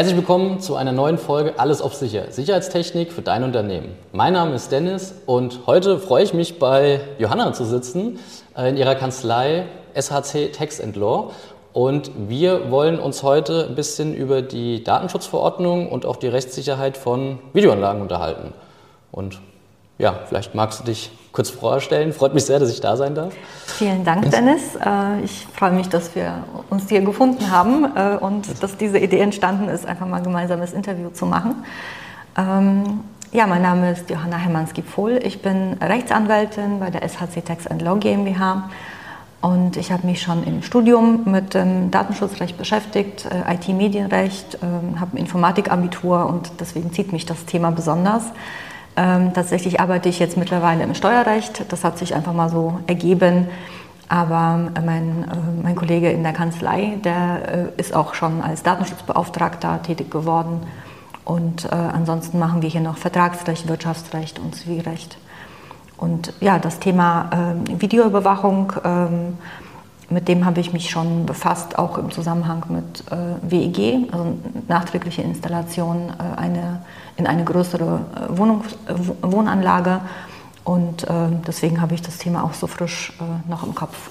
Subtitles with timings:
[0.00, 2.32] Herzlich willkommen zu einer neuen Folge Alles auf Sicher.
[2.32, 3.98] Sicherheitstechnik für dein Unternehmen.
[4.12, 8.18] Mein Name ist Dennis und heute freue ich mich bei Johanna zu sitzen
[8.56, 11.32] äh, in ihrer Kanzlei SHC Tax Law.
[11.74, 17.38] Und wir wollen uns heute ein bisschen über die Datenschutzverordnung und auch die Rechtssicherheit von
[17.52, 18.54] Videoanlagen unterhalten.
[19.12, 19.38] Und
[19.98, 22.12] ja, vielleicht magst du dich kurz vorstellen.
[22.12, 23.32] Freut mich sehr, dass ich da sein darf.
[23.66, 24.76] Vielen Dank, Dennis.
[24.76, 29.20] Äh, ich freue mich, dass wir uns hier gefunden haben äh, und dass diese Idee
[29.20, 31.64] entstanden ist, einfach mal ein gemeinsames Interview zu machen.
[32.36, 33.00] Ähm,
[33.32, 35.20] ja, mein Name ist Johanna Hermanski-Pohl.
[35.22, 38.68] Ich bin Rechtsanwältin bei der SHC Tax Law GmbH
[39.40, 45.16] und ich habe mich schon im Studium mit dem Datenschutzrecht beschäftigt, äh, IT-Medienrecht, ähm, habe
[45.16, 48.24] ein Informatikabitur und deswegen zieht mich das Thema besonders.
[48.96, 51.70] Ähm, tatsächlich arbeite ich jetzt mittlerweile im Steuerrecht.
[51.72, 53.48] Das hat sich einfach mal so ergeben.
[54.08, 58.62] Aber äh, mein, äh, mein Kollege in der Kanzlei, der äh, ist auch schon als
[58.62, 60.66] Datenschutzbeauftragter tätig geworden.
[61.24, 65.16] Und äh, ansonsten machen wir hier noch Vertragsrecht, Wirtschaftsrecht und Zivilrecht.
[65.96, 69.38] Und ja, das Thema äh, Videoüberwachung, ähm,
[70.10, 74.34] mit dem habe ich mich schon befasst, auch im Zusammenhang mit äh, WEG, also
[74.68, 76.80] nachträgliche Installation eine
[77.20, 80.00] in eine größere äh, Wohnung, äh, Wohnanlage.
[80.64, 81.08] Und äh,
[81.46, 83.12] deswegen habe ich das Thema auch so frisch
[83.48, 84.10] noch im Kopf.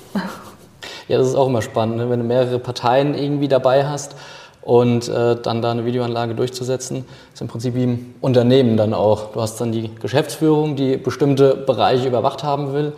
[1.07, 2.09] Ja, das ist auch immer spannend, ne?
[2.09, 4.15] wenn du mehrere Parteien irgendwie dabei hast
[4.61, 9.31] und äh, dann da eine Videoanlage durchzusetzen, ist im Prinzip wie im Unternehmen dann auch.
[9.31, 12.93] Du hast dann die Geschäftsführung, die bestimmte Bereiche überwacht haben will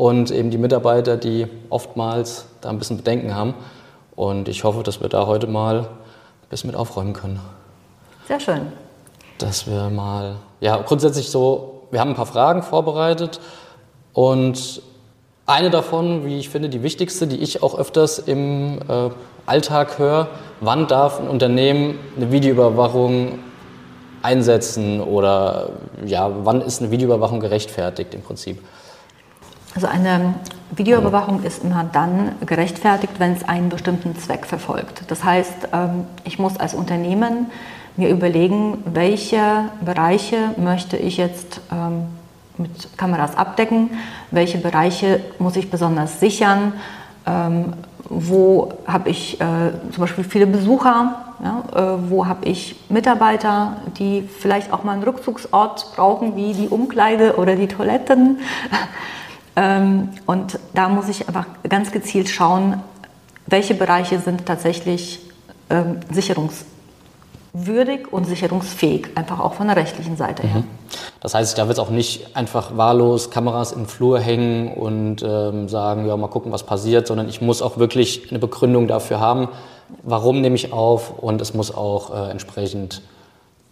[0.00, 3.54] und eben die Mitarbeiter, die oftmals da ein bisschen Bedenken haben.
[4.16, 7.40] Und ich hoffe, dass wir da heute mal ein bisschen mit aufräumen können.
[8.26, 8.72] Sehr schön
[9.42, 13.40] dass wir mal, ja, grundsätzlich so, wir haben ein paar Fragen vorbereitet
[14.12, 14.82] und
[15.46, 19.10] eine davon, wie ich finde, die wichtigste, die ich auch öfters im äh,
[19.46, 20.28] Alltag höre,
[20.60, 23.38] wann darf ein Unternehmen eine Videoüberwachung
[24.22, 25.70] einsetzen oder
[26.04, 28.62] ja, wann ist eine Videoüberwachung gerechtfertigt im Prinzip?
[29.82, 30.34] Also eine
[30.76, 35.04] Videoüberwachung ist immer dann gerechtfertigt, wenn es einen bestimmten Zweck verfolgt.
[35.08, 37.46] Das heißt, ähm, ich muss als Unternehmen
[37.96, 42.08] mir überlegen, welche Bereiche möchte ich jetzt ähm,
[42.58, 43.88] mit Kameras abdecken,
[44.30, 46.74] welche Bereiche muss ich besonders sichern,
[47.26, 47.72] ähm,
[48.10, 49.44] wo habe ich äh,
[49.92, 55.92] zum Beispiel viele Besucher, äh, wo habe ich Mitarbeiter, die vielleicht auch mal einen Rückzugsort
[55.96, 58.40] brauchen, wie die Umkleide oder die Toiletten.
[59.56, 62.82] Ähm, und da muss ich einfach ganz gezielt schauen,
[63.46, 65.20] welche Bereiche sind tatsächlich
[65.68, 66.64] ähm, sicherungs
[67.52, 70.60] würdig und sicherungsfähig, einfach auch von der rechtlichen Seite her.
[70.60, 70.64] Mhm.
[71.20, 75.68] Das heißt, ich darf jetzt auch nicht einfach wahllos Kameras im Flur hängen und ähm,
[75.68, 79.48] sagen, ja, mal gucken, was passiert, sondern ich muss auch wirklich eine Begründung dafür haben,
[80.04, 83.02] warum nehme ich auf und es muss auch äh, entsprechend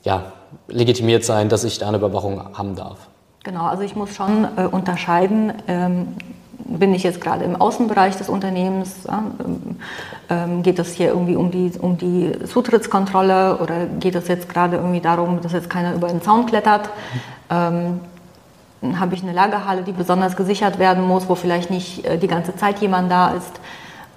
[0.02, 0.32] ja,
[0.66, 3.08] legitimiert sein, dass ich da eine Überwachung haben darf.
[3.48, 6.08] Genau, also ich muss schon äh, unterscheiden, ähm,
[6.66, 9.04] bin ich jetzt gerade im Außenbereich des Unternehmens?
[9.06, 9.22] Ja,
[10.28, 14.76] ähm, geht es hier irgendwie um die, um die Zutrittskontrolle oder geht es jetzt gerade
[14.76, 16.90] irgendwie darum, dass jetzt keiner über den Zaun klettert?
[17.48, 18.00] Ähm,
[19.00, 22.54] habe ich eine Lagerhalle, die besonders gesichert werden muss, wo vielleicht nicht äh, die ganze
[22.54, 23.60] Zeit jemand da ist?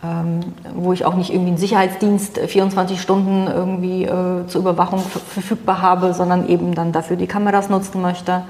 [0.04, 0.42] Ähm,
[0.76, 6.14] wo ich auch nicht irgendwie einen Sicherheitsdienst 24 Stunden irgendwie äh, zur Überwachung verfügbar habe,
[6.14, 8.44] sondern eben dann dafür die Kameras nutzen möchte.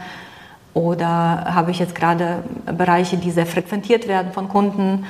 [0.73, 5.05] Oder habe ich jetzt gerade Bereiche, die sehr frequentiert werden von Kunden?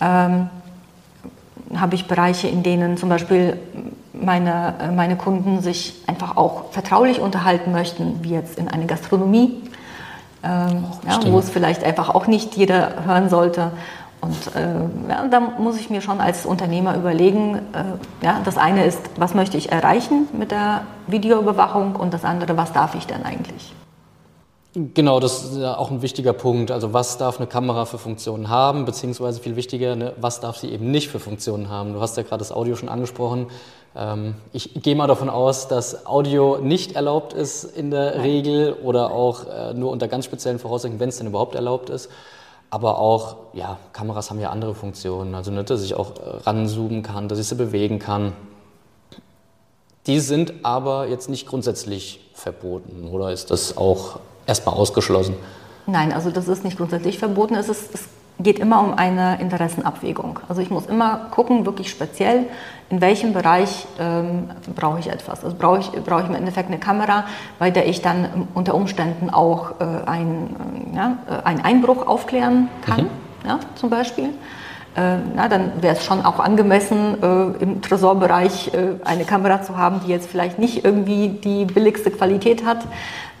[0.00, 0.50] Ähm,
[1.76, 3.58] habe ich Bereiche, in denen zum Beispiel
[4.12, 9.62] meine, meine Kunden sich einfach auch vertraulich unterhalten möchten, wie jetzt in einer Gastronomie,
[10.42, 13.72] ähm, ja, wo es vielleicht einfach auch nicht jeder hören sollte.
[14.20, 18.84] Und äh, ja, da muss ich mir schon als Unternehmer überlegen, äh, ja, das eine
[18.84, 23.24] ist, was möchte ich erreichen mit der Videoüberwachung und das andere, was darf ich denn
[23.24, 23.72] eigentlich?
[24.74, 26.70] Genau, das ist ja auch ein wichtiger Punkt.
[26.70, 30.68] Also was darf eine Kamera für Funktionen haben, beziehungsweise viel wichtiger, ne, was darf sie
[30.68, 31.94] eben nicht für Funktionen haben.
[31.94, 33.46] Du hast ja gerade das Audio schon angesprochen.
[33.96, 39.10] Ähm, ich gehe mal davon aus, dass Audio nicht erlaubt ist in der Regel oder
[39.10, 42.10] auch äh, nur unter ganz speziellen Voraussetzungen, wenn es denn überhaupt erlaubt ist.
[42.68, 45.34] Aber auch, ja, Kameras haben ja andere Funktionen.
[45.34, 48.34] Also, ne, dass ich auch äh, ranzoomen kann, dass ich sie bewegen kann.
[50.06, 55.34] Die sind aber jetzt nicht grundsätzlich verboten, oder ist das auch erstmal ausgeschlossen?
[55.86, 57.54] Nein, also das ist nicht grundsätzlich verboten.
[57.54, 58.08] Es, ist, es
[58.40, 60.40] geht immer um eine Interessenabwägung.
[60.48, 62.46] Also ich muss immer gucken, wirklich speziell,
[62.90, 65.44] in welchem Bereich ähm, brauche ich etwas.
[65.44, 67.24] Also brauche ich, brauche ich im Endeffekt eine Kamera,
[67.58, 70.56] bei der ich dann unter Umständen auch äh, ein,
[70.92, 73.08] äh, ja, einen Einbruch aufklären kann, mhm.
[73.46, 74.30] ja, zum Beispiel.
[74.96, 79.76] äh, na, dann wäre es schon auch angemessen, äh, im Tresorbereich äh, eine Kamera zu
[79.76, 82.84] haben, die jetzt vielleicht nicht irgendwie die billigste Qualität hat,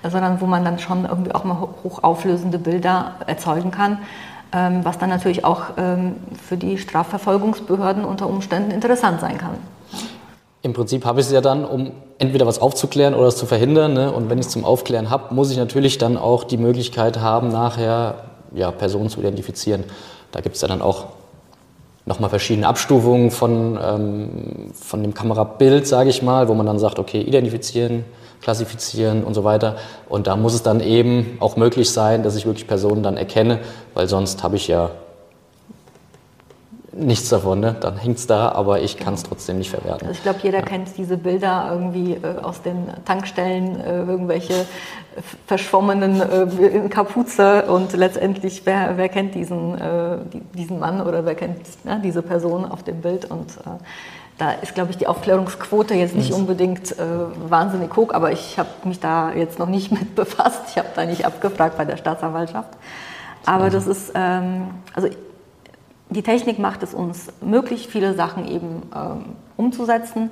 [0.02, 3.98] sondern wo man dann schon irgendwie auch mal hochauflösende Bilder erzeugen kann,
[4.52, 9.58] ähm, was dann natürlich auch ähm, für die Strafverfolgungsbehörden unter Umständen interessant sein kann.
[10.62, 13.92] Im Prinzip habe ich es ja dann, um entweder was aufzuklären oder es zu verhindern.
[13.92, 14.12] Ne?
[14.12, 17.48] Und wenn ich es zum Aufklären habe, muss ich natürlich dann auch die Möglichkeit haben,
[17.48, 18.24] nachher
[18.54, 19.84] ja, Personen zu identifizieren.
[20.32, 21.06] Da gibt es ja dann auch
[22.06, 24.28] nochmal verschiedene Abstufungen von, ähm,
[24.72, 28.04] von dem Kamerabild, sage ich mal, wo man dann sagt, okay, identifizieren,
[28.40, 29.76] klassifizieren und so weiter.
[30.08, 33.58] Und da muss es dann eben auch möglich sein, dass ich wirklich Personen dann erkenne,
[33.94, 34.90] weil sonst habe ich ja
[36.98, 37.76] nichts davon, ne?
[37.80, 40.08] dann hängt es da, aber ich kann es trotzdem nicht verwerten.
[40.08, 40.64] Also ich glaube, jeder ja.
[40.64, 44.66] kennt diese Bilder irgendwie äh, aus den Tankstellen, äh, irgendwelche
[45.46, 50.18] verschwommenen äh, Kapuze und letztendlich, wer, wer kennt diesen, äh,
[50.54, 53.78] diesen Mann oder wer kennt ja, diese Person auf dem Bild und äh,
[54.38, 57.04] da ist, glaube ich, die Aufklärungsquote jetzt nicht unbedingt äh,
[57.50, 60.62] wahnsinnig hoch, aber ich habe mich da jetzt noch nicht mit befasst.
[60.70, 62.70] Ich habe da nicht abgefragt bei der Staatsanwaltschaft.
[63.44, 65.08] Aber das ist, ähm, also
[66.10, 69.24] die Technik macht es uns möglich, viele Sachen eben ähm,
[69.56, 70.30] umzusetzen.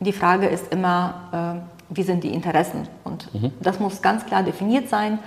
[0.00, 2.88] Die Frage ist immer, äh, wie sind die Interessen?
[3.04, 3.52] Und mhm.
[3.60, 5.18] das muss ganz klar definiert sein.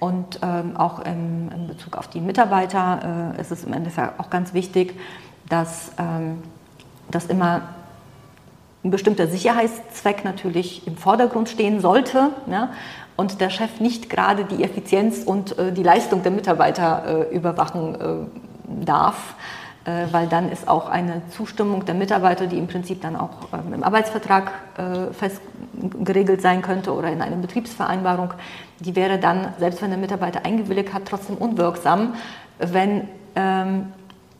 [0.00, 4.28] Und ähm, auch im, in Bezug auf die Mitarbeiter äh, ist es im Endeffekt auch
[4.28, 4.98] ganz wichtig,
[5.48, 6.42] dass, ähm,
[7.14, 7.62] dass immer
[8.84, 12.70] ein bestimmter Sicherheitszweck natürlich im Vordergrund stehen sollte ja,
[13.16, 17.94] und der Chef nicht gerade die Effizienz und äh, die Leistung der Mitarbeiter äh, überwachen
[17.94, 19.34] äh, darf,
[19.86, 23.72] äh, weil dann ist auch eine Zustimmung der Mitarbeiter, die im Prinzip dann auch ähm,
[23.72, 25.40] im Arbeitsvertrag äh, fest
[26.02, 28.34] geregelt sein könnte oder in einer Betriebsvereinbarung,
[28.80, 32.14] die wäre dann, selbst wenn der Mitarbeiter eingewilligt hat, trotzdem unwirksam,
[32.58, 33.92] wenn ähm,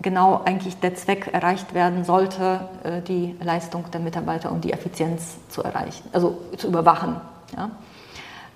[0.05, 5.39] genau eigentlich der Zweck erreicht werden sollte, äh, die Leistung der Mitarbeiter und die Effizienz
[5.49, 7.17] zu erreichen, also zu überwachen.
[7.56, 7.71] Ja.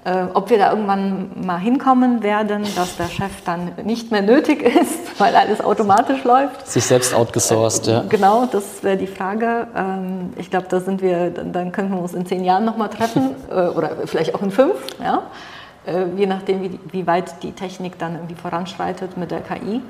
[0.04, 4.62] Äh, ob wir da irgendwann mal hinkommen werden, dass der Chef dann nicht mehr nötig
[4.80, 6.68] ist, weil alles automatisch läuft.
[6.68, 8.04] Sich selbst outgesourced, ja.
[8.08, 9.66] Genau, das wäre die Frage.
[9.74, 13.34] Ähm, ich glaube, da sind wir, dann können wir uns in zehn Jahren nochmal treffen
[13.50, 15.22] äh, oder vielleicht auch in fünf, ja?
[15.86, 19.80] Äh, je nachdem, wie, wie weit die Technik dann irgendwie voranschreitet mit der KI.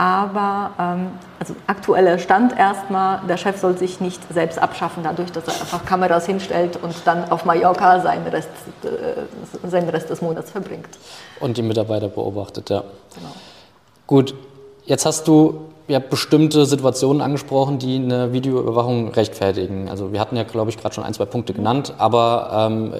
[0.00, 1.08] Aber ähm,
[1.40, 5.84] also aktueller Stand erstmal, der Chef soll sich nicht selbst abschaffen, dadurch, dass er einfach
[5.84, 8.48] Kameras hinstellt und dann auf Mallorca seinen Rest,
[8.84, 10.88] äh, seinen Rest des Monats verbringt.
[11.40, 12.84] Und die Mitarbeiter beobachtet, ja.
[13.12, 13.32] Genau.
[14.06, 14.36] Gut,
[14.84, 19.88] jetzt hast du ja bestimmte Situationen angesprochen, die eine Videoüberwachung rechtfertigen.
[19.88, 22.94] Also wir hatten ja, glaube ich, gerade schon ein, zwei Punkte genannt, aber ähm,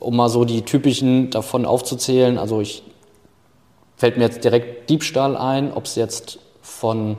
[0.00, 2.82] um mal so die typischen davon aufzuzählen, also ich
[3.96, 7.16] fällt mir jetzt direkt Diebstahl ein, ob es jetzt von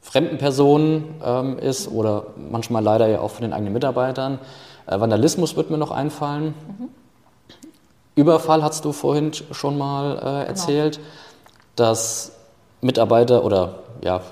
[0.00, 4.38] fremden Personen ähm, ist oder manchmal leider ja auch von den eigenen Mitarbeitern.
[4.86, 6.54] Äh, Vandalismus wird mir noch einfallen.
[6.78, 6.88] Mhm.
[8.14, 10.38] Überfall hast du vorhin schon mal äh, genau.
[10.38, 11.06] erzählt, genau.
[11.76, 12.32] dass
[12.80, 14.22] Mitarbeiter oder ja,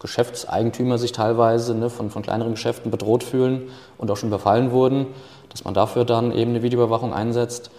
[0.00, 3.68] Geschäftseigentümer sich teilweise ne, von, von kleineren Geschäften bedroht fühlen
[3.98, 5.06] und auch schon überfallen wurden,
[5.50, 7.70] dass man dafür dann eben eine Videoüberwachung einsetzt.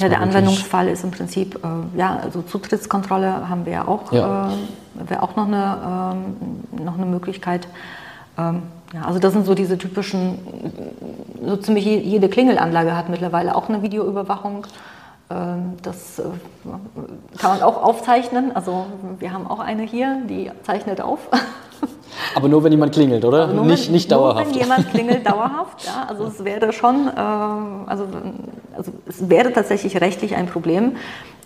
[0.00, 4.48] Ja, der Anwendungsfall ist im Prinzip, äh, ja, also Zutrittskontrolle haben wir ja auch, ja.
[4.48, 6.14] äh, wäre auch noch eine,
[6.76, 7.68] ähm, noch eine Möglichkeit.
[8.36, 8.62] Ähm,
[8.92, 10.38] ja, also das sind so diese typischen,
[11.44, 14.66] so ziemlich jede Klingelanlage hat mittlerweile auch eine Videoüberwachung.
[15.30, 16.24] Ähm, das äh,
[17.38, 18.54] kann man auch aufzeichnen.
[18.54, 18.86] Also
[19.18, 21.20] wir haben auch eine hier, die zeichnet auf.
[22.34, 23.46] Aber nur wenn jemand klingelt, oder?
[23.48, 24.46] Nur nicht, wenn, nicht dauerhaft.
[24.46, 25.84] Nur wenn jemand klingelt, dauerhaft.
[25.86, 28.06] Ja, also es wäre schon, äh, also,
[28.76, 30.96] also es wäre tatsächlich rechtlich ein Problem,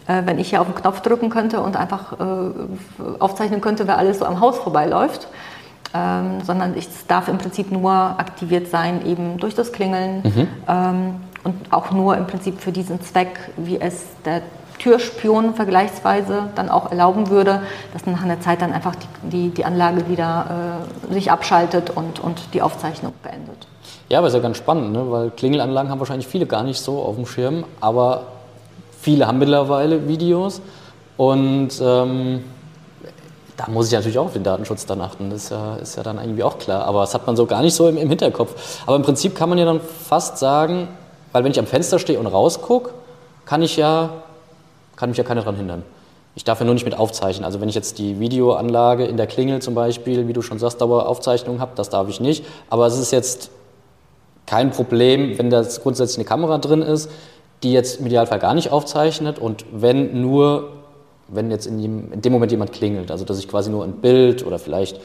[0.06, 3.98] äh, wenn ich hier auf den Knopf drücken könnte und einfach äh, aufzeichnen könnte, wer
[3.98, 5.28] alles so am Haus vorbeiläuft.
[5.94, 10.48] Ähm, sondern es darf im Prinzip nur aktiviert sein, eben durch das Klingeln mhm.
[10.68, 11.14] ähm,
[11.44, 14.42] und auch nur im Prinzip für diesen Zweck, wie es der
[14.78, 19.64] Türspion vergleichsweise dann auch erlauben würde, dass nach einer Zeit dann einfach die, die, die
[19.64, 20.80] Anlage wieder
[21.10, 23.66] äh, sich abschaltet und, und die Aufzeichnung beendet.
[24.08, 25.10] Ja, aber ist ja ganz spannend, ne?
[25.10, 28.22] weil Klingelanlagen haben wahrscheinlich viele gar nicht so auf dem Schirm, aber
[29.00, 30.62] viele haben mittlerweile Videos
[31.16, 32.44] und ähm,
[33.58, 36.02] da muss ich natürlich auch auf den Datenschutz dann achten, das ist ja, ist ja
[36.04, 38.82] dann irgendwie auch klar, aber das hat man so gar nicht so im, im Hinterkopf.
[38.86, 40.88] Aber im Prinzip kann man ja dann fast sagen,
[41.32, 42.90] weil wenn ich am Fenster stehe und rausgucke,
[43.44, 44.10] kann ich ja
[44.98, 45.84] kann mich ja keiner daran hindern.
[46.34, 47.44] Ich darf ja nur nicht mit aufzeichnen.
[47.44, 50.80] Also wenn ich jetzt die Videoanlage in der Klingel zum Beispiel, wie du schon sagst,
[50.80, 52.44] Daueraufzeichnung habe, das darf ich nicht.
[52.68, 53.50] Aber es ist jetzt
[54.46, 57.10] kein Problem, wenn da grundsätzlich eine Kamera drin ist,
[57.62, 60.70] die jetzt im Idealfall gar nicht aufzeichnet und wenn nur
[61.28, 63.10] wenn jetzt in, in, dem Moment jemand klingelt.
[63.10, 64.98] Also dass ich quasi nur ein Bild oder vielleicht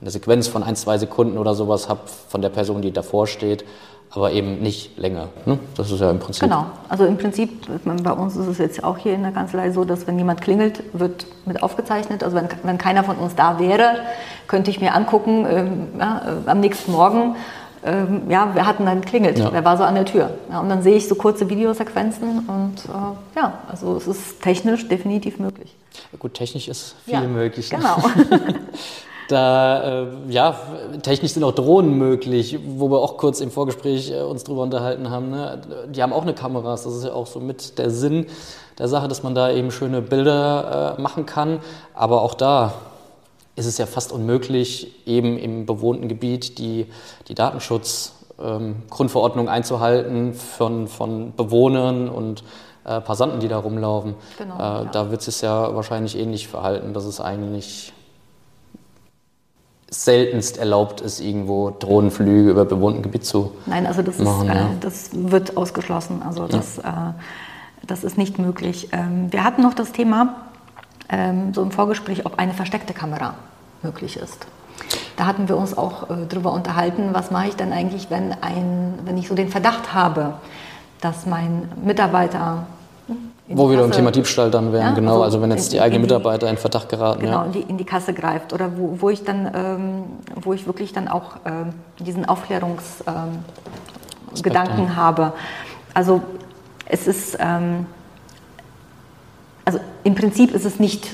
[0.00, 3.64] eine Sequenz von ein, zwei Sekunden oder sowas habe von der Person, die davor steht,
[4.10, 5.28] aber eben nicht länger.
[5.44, 5.58] Ne?
[5.76, 6.42] Das ist ja im Prinzip.
[6.42, 6.66] Genau.
[6.88, 10.06] Also im Prinzip, bei uns ist es jetzt auch hier in der Kanzlei so, dass
[10.06, 12.22] wenn jemand klingelt, wird mit aufgezeichnet.
[12.24, 14.00] Also wenn, wenn keiner von uns da wäre,
[14.46, 17.36] könnte ich mir angucken, ähm, ja, äh, am nächsten Morgen,
[17.84, 19.38] ähm, ja, wer hat denn dann klingelt?
[19.38, 19.52] Ja.
[19.52, 20.30] Wer war so an der Tür?
[20.50, 24.88] Ja, und dann sehe ich so kurze Videosequenzen und äh, ja, also es ist technisch
[24.88, 25.76] definitiv möglich.
[26.18, 27.70] Gut, technisch ist viel möglich.
[27.70, 27.96] Genau.
[29.28, 30.58] Da, äh, ja,
[31.02, 35.10] technisch sind auch Drohnen möglich, wo wir auch kurz im Vorgespräch äh, uns drüber unterhalten
[35.10, 35.28] haben.
[35.30, 35.60] Ne?
[35.90, 38.24] Die haben auch eine Kameras, das ist ja auch so mit der Sinn
[38.78, 41.60] der Sache, dass man da eben schöne Bilder äh, machen kann.
[41.92, 42.72] Aber auch da
[43.54, 46.86] ist es ja fast unmöglich, eben im bewohnten Gebiet die,
[47.28, 52.44] die Datenschutzgrundverordnung ähm, einzuhalten von, von Bewohnern und
[52.84, 54.14] äh, Passanten, die da rumlaufen.
[54.38, 54.84] Genau, äh, ja.
[54.84, 57.92] Da wird es ja wahrscheinlich ähnlich verhalten, dass es eigentlich
[59.90, 64.64] seltenst erlaubt ist, irgendwo Drohnenflüge über bewohnten Gebiet zu Nein, also das, machen, ist, äh,
[64.80, 66.22] das wird ausgeschlossen.
[66.22, 67.10] Also das, ja.
[67.10, 68.90] äh, das ist nicht möglich.
[68.92, 70.36] Ähm, wir hatten noch das Thema,
[71.08, 73.34] ähm, so im Vorgespräch, ob eine versteckte Kamera
[73.82, 74.46] möglich ist.
[75.16, 78.98] Da hatten wir uns auch äh, darüber unterhalten, was mache ich denn eigentlich, wenn, ein,
[79.04, 80.34] wenn ich so den Verdacht habe,
[81.00, 82.66] dass mein Mitarbeiter
[83.48, 84.92] wo wir beim Thema Diebstahl dann wären, ja?
[84.92, 85.14] genau.
[85.14, 87.20] Also, also, wenn jetzt die eigenen Mitarbeiter in Verdacht geraten.
[87.20, 87.44] Genau, ja.
[87.44, 88.52] in, die, in die Kasse greift.
[88.52, 93.44] Oder wo, wo ich dann, ähm, wo ich wirklich dann auch ähm, diesen Aufklärungsgedanken
[94.78, 95.32] ähm, habe.
[95.94, 96.22] Also
[96.84, 97.86] es ist, ähm,
[99.64, 101.08] also im Prinzip ist es nicht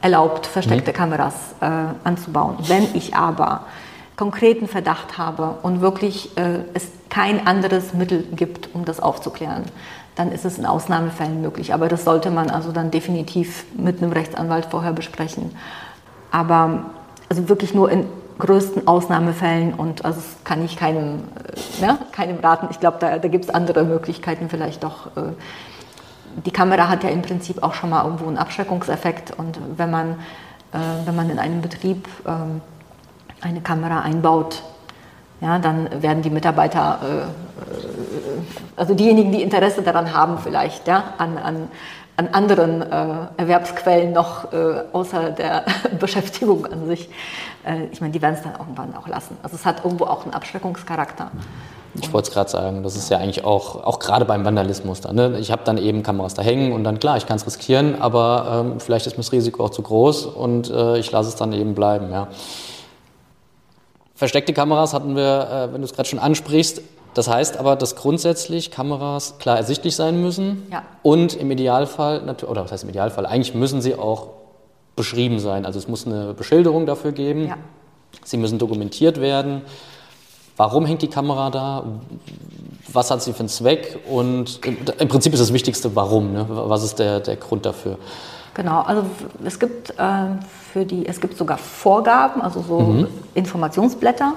[0.00, 0.96] erlaubt, versteckte mhm.
[0.96, 1.66] Kameras äh,
[2.04, 2.56] anzubauen.
[2.66, 3.64] Wenn ich aber
[4.16, 9.64] konkreten Verdacht habe und wirklich äh, es kein anderes Mittel gibt, um das aufzuklären,
[10.16, 11.74] dann ist es in Ausnahmefällen möglich.
[11.74, 15.56] Aber das sollte man also dann definitiv mit einem Rechtsanwalt vorher besprechen.
[16.30, 16.84] Aber
[17.28, 18.06] also wirklich nur in
[18.38, 21.20] größten Ausnahmefällen und also das kann ich keinem,
[21.78, 22.68] äh, ja, keinem raten.
[22.70, 25.06] Ich glaube, da, da gibt es andere Möglichkeiten vielleicht doch.
[25.16, 25.32] Äh,
[26.44, 30.12] die Kamera hat ja im Prinzip auch schon mal irgendwo einen Abschreckungseffekt und wenn man,
[30.72, 32.60] äh, wenn man in einem Betrieb ähm,
[33.40, 34.62] eine Kamera einbaut,
[35.44, 37.24] ja, dann werden die Mitarbeiter, äh, äh,
[38.76, 41.68] also diejenigen, die Interesse daran haben, vielleicht ja, an, an,
[42.16, 44.48] an anderen äh, Erwerbsquellen noch
[44.92, 45.64] außer der
[46.00, 47.10] Beschäftigung an sich,
[47.92, 49.38] ich meine, die werden es dann irgendwann auch lassen.
[49.42, 51.30] Also es hat irgendwo auch einen Abschreckungscharakter.
[52.00, 55.16] Ich wollte es gerade sagen, das ist ja eigentlich auch, auch gerade beim Vandalismus dann.
[55.16, 55.38] Ne?
[55.38, 58.64] Ich habe dann eben Kameras da hängen und dann klar, ich kann es riskieren, aber
[58.66, 61.74] ähm, vielleicht ist mir das Risiko auch zu groß und ich lasse es dann eben
[61.74, 62.10] bleiben.
[62.12, 62.28] Ja.
[64.24, 66.80] Versteckte Kameras hatten wir, äh, wenn du es gerade schon ansprichst.
[67.12, 70.82] Das heißt aber, dass grundsätzlich Kameras klar ersichtlich sein müssen ja.
[71.02, 74.28] und im Idealfall, oder was heißt im Idealfall, eigentlich müssen sie auch
[74.96, 75.66] beschrieben sein.
[75.66, 77.48] Also es muss eine Beschilderung dafür geben.
[77.48, 77.58] Ja.
[78.24, 79.60] Sie müssen dokumentiert werden.
[80.56, 81.84] Warum hängt die Kamera da?
[82.90, 83.98] Was hat sie für einen Zweck?
[84.08, 84.60] Und
[84.98, 86.32] im Prinzip ist das Wichtigste, warum.
[86.32, 86.46] Ne?
[86.48, 87.98] Was ist der, der Grund dafür?
[88.54, 89.04] Genau, also
[89.44, 90.26] es gibt, äh,
[90.72, 93.08] für die, es gibt sogar Vorgaben, also so mhm.
[93.34, 94.34] Informationsblätter.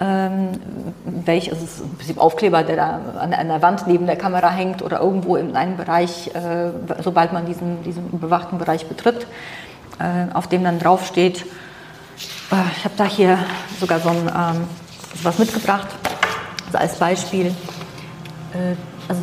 [0.00, 0.50] Ähm,
[1.04, 4.14] welch, also es ist im Prinzip Aufkleber, der da an, an, der Wand neben der
[4.14, 6.70] Kamera hängt oder irgendwo in einem Bereich, äh,
[7.02, 9.26] sobald man diesen, diesen bewachten Bereich betritt,
[9.98, 11.44] äh, auf dem dann draufsteht,
[12.52, 13.38] äh, ich habe da hier
[13.80, 14.64] sogar so ein, ähm,
[15.24, 15.88] was mitgebracht,
[16.66, 18.76] also als Beispiel, äh,
[19.08, 19.20] also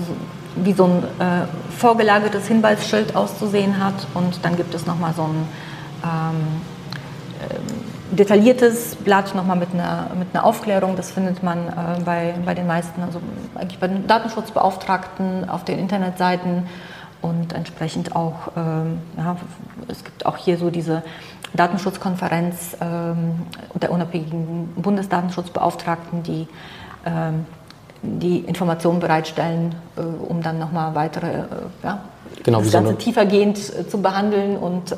[0.55, 1.45] wie so ein äh,
[1.77, 4.07] vorgelagertes Hinweisschild auszusehen hat.
[4.13, 5.47] Und dann gibt es nochmal so ein
[6.03, 6.61] ähm,
[7.41, 10.95] äh, detailliertes Blatt nochmal mit einer, mit einer Aufklärung.
[10.95, 13.19] Das findet man äh, bei, bei den meisten, also
[13.55, 16.67] eigentlich bei den Datenschutzbeauftragten auf den Internetseiten
[17.21, 19.35] und entsprechend auch, ähm, ja,
[19.87, 21.01] es gibt auch hier so diese
[21.53, 23.41] Datenschutzkonferenz ähm,
[23.73, 26.47] der unabhängigen Bundesdatenschutzbeauftragten, die
[27.05, 27.45] ähm,
[28.05, 31.45] die Informationen bereitstellen, äh, um dann nochmal weitere, äh,
[31.83, 31.99] ja,
[32.43, 34.57] genau, das Ganze so tiefergehend äh, zu behandeln.
[34.57, 34.95] Und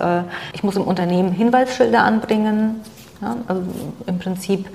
[0.53, 2.81] ich muss im Unternehmen Hinweisschilder anbringen,
[3.21, 3.61] ja, also
[4.05, 4.67] im Prinzip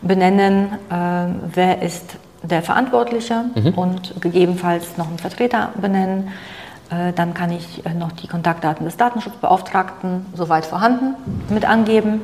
[0.00, 3.74] benennen, wer ist der Verantwortliche mhm.
[3.74, 6.28] und gegebenenfalls noch einen Vertreter benennen.
[7.16, 11.16] Dann kann ich noch die Kontaktdaten des Datenschutzbeauftragten, soweit vorhanden,
[11.48, 12.20] mit angeben.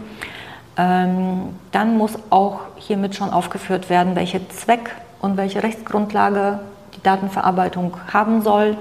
[0.76, 4.90] Ähm, dann muss auch hiermit schon aufgeführt werden, welche Zweck
[5.24, 6.60] und welche Rechtsgrundlage
[6.94, 8.76] die Datenverarbeitung haben soll,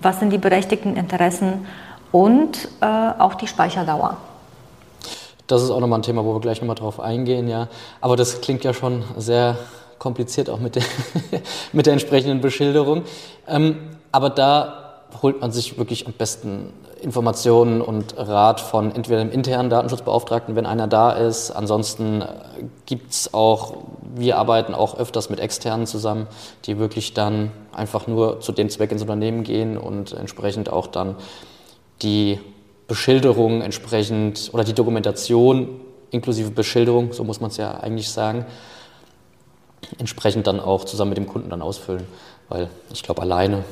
[0.00, 1.66] was sind die berechtigten Interessen
[2.12, 4.16] und äh, auch die Speicherdauer.
[5.46, 7.68] Das ist auch nochmal ein Thema, wo wir gleich nochmal drauf eingehen, ja.
[8.00, 9.56] Aber das klingt ja schon sehr
[9.98, 10.82] kompliziert auch mit der,
[11.72, 13.02] mit der entsprechenden Beschilderung.
[13.46, 13.76] Ähm,
[14.12, 19.70] aber da holt man sich wirklich am besten Informationen und Rat von entweder dem internen
[19.70, 21.50] Datenschutzbeauftragten, wenn einer da ist.
[21.50, 22.26] Ansonsten äh,
[22.86, 23.74] gibt es auch,
[24.14, 26.26] wir arbeiten auch öfters mit externen zusammen,
[26.64, 31.16] die wirklich dann einfach nur zu dem Zweck ins Unternehmen gehen und entsprechend auch dann
[32.02, 32.40] die
[32.88, 38.46] Beschilderung entsprechend oder die Dokumentation inklusive Beschilderung, so muss man es ja eigentlich sagen,
[39.98, 42.06] entsprechend dann auch zusammen mit dem Kunden dann ausfüllen.
[42.48, 43.64] Weil ich glaube, alleine,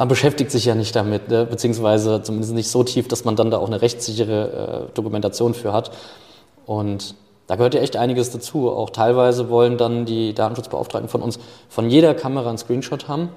[0.00, 1.44] man beschäftigt sich ja nicht damit, ne?
[1.44, 5.74] beziehungsweise zumindest nicht so tief, dass man dann da auch eine rechtssichere äh, Dokumentation für
[5.74, 5.90] hat.
[6.64, 7.14] Und
[7.46, 8.70] da gehört ja echt einiges dazu.
[8.70, 11.38] Auch teilweise wollen dann die Datenschutzbeauftragten von uns
[11.68, 13.28] von jeder Kamera einen Screenshot haben.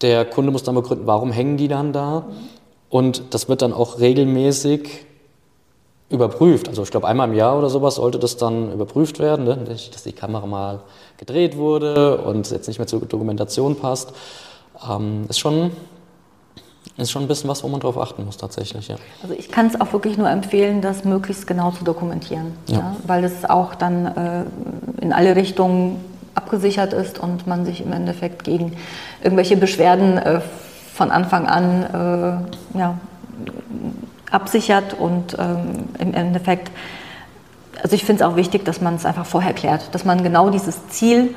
[0.00, 2.28] Der Kunde muss dann begründen, warum hängen die dann da.
[2.88, 5.04] Und das wird dann auch regelmäßig
[6.08, 6.70] überprüft.
[6.70, 9.58] Also ich glaube, einmal im Jahr oder sowas sollte das dann überprüft werden, ne?
[9.66, 10.80] dass die Kamera mal
[11.18, 14.14] gedreht wurde und jetzt nicht mehr zur Dokumentation passt.
[14.88, 15.72] Ähm, ist schon
[16.98, 18.88] ist schon ein bisschen was, wo man drauf achten muss tatsächlich.
[18.88, 18.96] Ja.
[19.22, 22.78] Also ich kann es auch wirklich nur empfehlen, das möglichst genau zu dokumentieren, ja.
[22.78, 24.44] ja weil es auch dann äh,
[25.00, 26.04] in alle Richtungen
[26.34, 28.76] abgesichert ist und man sich im Endeffekt gegen
[29.22, 30.40] irgendwelche Beschwerden äh,
[30.92, 32.98] von Anfang an äh, ja,
[34.30, 36.70] absichert und ähm, im Endeffekt,
[37.82, 40.50] also ich finde es auch wichtig, dass man es einfach vorher klärt, dass man genau
[40.50, 41.34] dieses Ziel,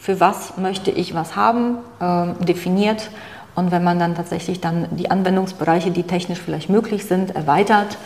[0.00, 3.10] für was möchte ich was haben, ähm, definiert.
[3.54, 7.98] Und wenn man dann tatsächlich dann die Anwendungsbereiche, die technisch vielleicht möglich sind, erweitert,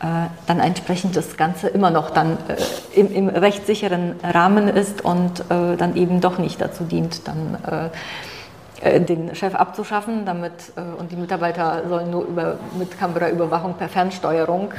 [0.00, 0.06] äh,
[0.46, 5.76] dann entsprechend das Ganze immer noch dann äh, im, im rechtssicheren Rahmen ist und äh,
[5.76, 7.90] dann eben doch nicht dazu dient, dann äh, äh,
[8.82, 14.72] den Chef abzuschaffen, damit äh, und die Mitarbeiter sollen nur über, mit Kameraüberwachung per Fernsteuerung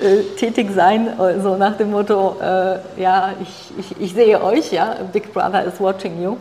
[0.00, 1.08] äh, äh, tätig sein,
[1.42, 5.80] so nach dem Motto, äh, ja, ich, ich, ich, sehe euch, ja, Big Brother is
[5.80, 6.36] watching you.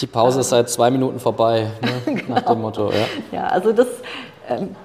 [0.00, 2.14] Die Pause ist seit zwei Minuten vorbei, ne?
[2.14, 2.34] genau.
[2.34, 3.38] nach dem Motto, ja.
[3.38, 3.88] Ja, also das,
[4.48, 4.76] ähm,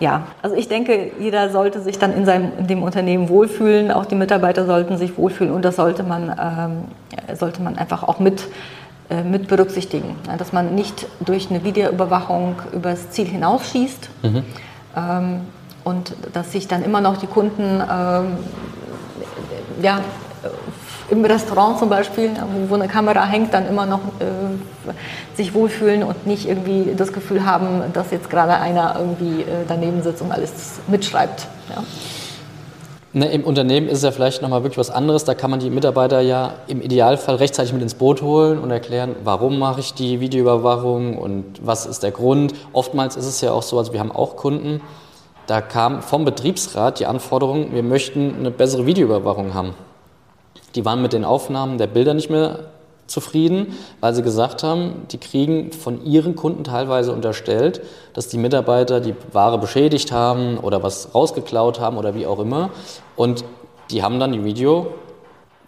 [0.00, 4.06] ja, also ich denke, jeder sollte sich dann in, seinem, in dem Unternehmen wohlfühlen, auch
[4.06, 8.40] die Mitarbeiter sollten sich wohlfühlen und das sollte man, ähm, sollte man einfach auch mit
[8.40, 8.44] äh,
[9.22, 10.16] mit berücksichtigen.
[10.38, 14.42] Dass man nicht durch eine Videoüberwachung übers Ziel hinausschießt mhm.
[14.96, 15.40] Ähm,
[15.82, 18.36] und dass sich dann immer noch die Kunden ähm,
[19.82, 20.00] ja,
[21.10, 22.30] im Restaurant zum Beispiel,
[22.68, 27.44] wo eine Kamera hängt, dann immer noch äh, sich wohlfühlen und nicht irgendwie das Gefühl
[27.44, 30.52] haben, dass jetzt gerade einer irgendwie äh, daneben sitzt und alles
[30.86, 31.46] mitschreibt.
[31.68, 31.82] Ja.
[33.16, 35.24] Ne, Im Unternehmen ist es ja vielleicht nochmal wirklich was anderes.
[35.24, 39.14] Da kann man die Mitarbeiter ja im Idealfall rechtzeitig mit ins Boot holen und erklären,
[39.22, 42.54] warum mache ich die Videoüberwachung und was ist der Grund.
[42.72, 44.80] Oftmals ist es ja auch so, also wir haben auch Kunden,
[45.46, 49.74] da kam vom Betriebsrat die Anforderung, wir möchten eine bessere Videoüberwachung haben.
[50.74, 52.70] Die waren mit den Aufnahmen der Bilder nicht mehr
[53.06, 59.00] zufrieden, weil sie gesagt haben, die kriegen von ihren Kunden teilweise unterstellt, dass die Mitarbeiter
[59.00, 62.70] die Ware beschädigt haben oder was rausgeklaut haben oder wie auch immer.
[63.16, 63.44] Und
[63.90, 64.94] die haben dann die Video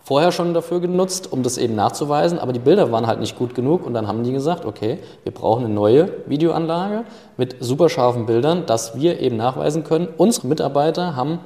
[0.06, 3.56] vorher schon dafür genutzt, um das eben nachzuweisen, aber die Bilder waren halt nicht gut
[3.56, 7.02] genug und dann haben die gesagt, okay, wir brauchen eine neue Videoanlage
[7.36, 11.40] mit super scharfen Bildern, dass wir eben nachweisen können, unsere Mitarbeiter haben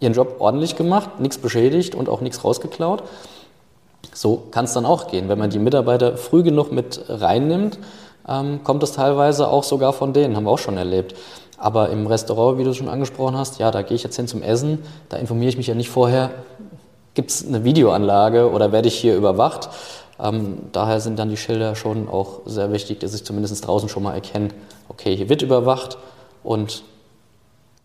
[0.00, 3.02] ihren Job ordentlich gemacht, nichts beschädigt und auch nichts rausgeklaut.
[4.18, 5.28] So kann es dann auch gehen.
[5.28, 7.78] Wenn man die Mitarbeiter früh genug mit reinnimmt,
[8.28, 11.14] ähm, kommt es teilweise auch sogar von denen, haben wir auch schon erlebt.
[11.56, 14.42] Aber im Restaurant, wie du schon angesprochen hast, ja, da gehe ich jetzt hin zum
[14.42, 16.30] Essen, da informiere ich mich ja nicht vorher,
[17.14, 19.68] gibt es eine Videoanlage oder werde ich hier überwacht.
[20.18, 24.02] Ähm, daher sind dann die Schilder schon auch sehr wichtig, dass ich zumindest draußen schon
[24.02, 24.48] mal erkenne,
[24.88, 25.96] okay, hier wird überwacht
[26.42, 26.82] und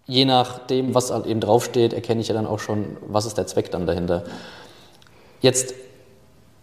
[0.07, 3.45] je nachdem, was halt eben draufsteht, erkenne ich ja dann auch schon, was ist der
[3.45, 4.23] Zweck dann dahinter.
[5.41, 5.75] Jetzt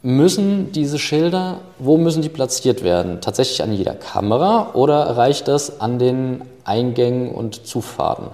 [0.02, 3.20] Müssen diese Schilder, wo müssen die platziert werden?
[3.20, 8.28] Tatsächlich an jeder Kamera oder reicht das an den Eingängen und Zufahrten?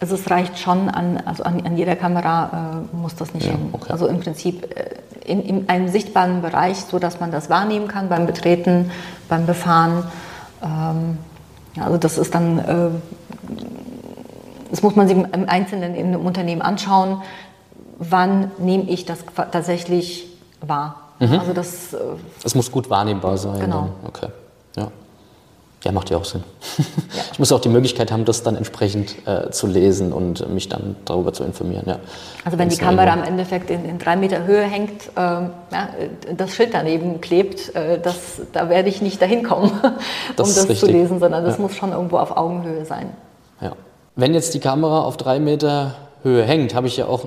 [0.00, 3.52] Also es reicht schon an, also an, an jeder Kamera äh, muss das nicht ja,
[3.52, 3.70] hängen.
[3.72, 3.90] Okay.
[3.90, 8.10] Also im Prinzip äh, in, in, einem sichtbaren Bereich, so dass man das wahrnehmen kann
[8.10, 8.90] beim Betreten,
[9.30, 10.04] beim Befahren.
[10.62, 11.16] Ähm,
[11.82, 12.88] also das ist dann, äh,
[14.70, 17.22] das muss man sich im Einzelnen in einem Unternehmen anschauen.
[17.98, 21.06] Wann nehme ich das tatsächlich wahr.
[21.18, 21.38] Mhm.
[21.38, 21.98] Also das, äh,
[22.44, 23.60] es muss gut wahrnehmbar sein.
[23.60, 23.88] Genau.
[24.02, 24.08] Dann.
[24.08, 24.28] Okay.
[24.76, 24.90] Ja.
[25.84, 26.42] Ja, macht ja auch Sinn.
[26.78, 26.84] Ja.
[27.32, 30.96] Ich muss auch die Möglichkeit haben, das dann entsprechend äh, zu lesen und mich dann
[31.04, 31.84] darüber zu informieren.
[31.86, 31.98] Ja.
[32.46, 35.50] Also wenn die Kamera im Endeffekt in, in, drei Meter Höhe hängt, äh, ja,
[36.34, 39.92] das Schild daneben klebt, äh, das, da werde ich nicht dahin kommen, um
[40.36, 43.10] das, das zu lesen, sondern das muss schon irgendwo auf Augenhöhe sein.
[43.60, 43.72] Ja.
[44.14, 47.26] Wenn jetzt die Kamera auf drei Meter Höhe hängt, habe ich ja auch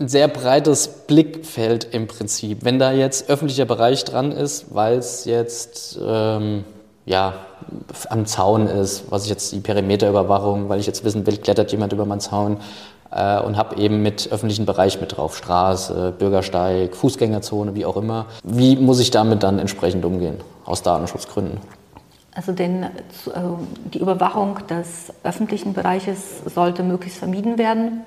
[0.00, 2.64] ein sehr breites Blickfeld im Prinzip.
[2.64, 6.64] Wenn da jetzt öffentlicher Bereich dran ist, weil es jetzt ähm,
[7.04, 7.34] ja,
[8.08, 11.92] am Zaun ist, was ich jetzt die Perimeterüberwachung, weil ich jetzt wissen will, klettert jemand
[11.92, 12.56] über meinen Zaun
[13.10, 18.26] äh, und habe eben mit öffentlichen Bereich mit drauf, Straße, Bürgersteig, Fußgängerzone, wie auch immer.
[18.42, 21.58] Wie muss ich damit dann entsprechend umgehen, aus Datenschutzgründen?
[22.32, 22.86] Also, den,
[23.34, 23.58] also
[23.92, 28.02] die Überwachung des öffentlichen Bereiches sollte möglichst vermieden werden.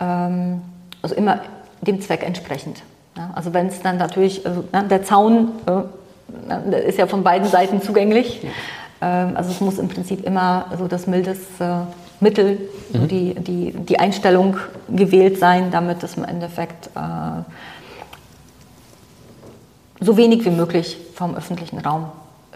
[0.00, 0.60] Ähm,
[1.04, 1.40] also immer
[1.82, 2.82] dem Zweck entsprechend.
[3.16, 7.48] Ja, also wenn es dann natürlich, also, na, der Zaun äh, ist ja von beiden
[7.48, 8.44] Seiten zugänglich.
[9.00, 11.80] Ähm, also es muss im Prinzip immer so das mildes äh,
[12.20, 12.58] Mittel,
[12.92, 13.08] mhm.
[13.08, 14.56] die, die, die Einstellung
[14.88, 17.00] gewählt sein, damit es im Endeffekt äh,
[20.00, 22.06] so wenig wie möglich vom öffentlichen Raum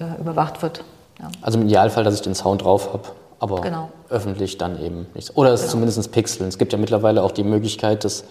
[0.00, 0.84] äh, überwacht wird.
[1.20, 1.28] Ja.
[1.42, 3.08] Also im Idealfall, dass ich den Sound drauf habe
[3.40, 3.90] aber genau.
[4.08, 5.36] öffentlich dann eben nicht.
[5.36, 5.72] Oder es genau.
[5.72, 6.48] zumindest pixeln.
[6.48, 8.24] Es gibt ja mittlerweile auch die Möglichkeit, dass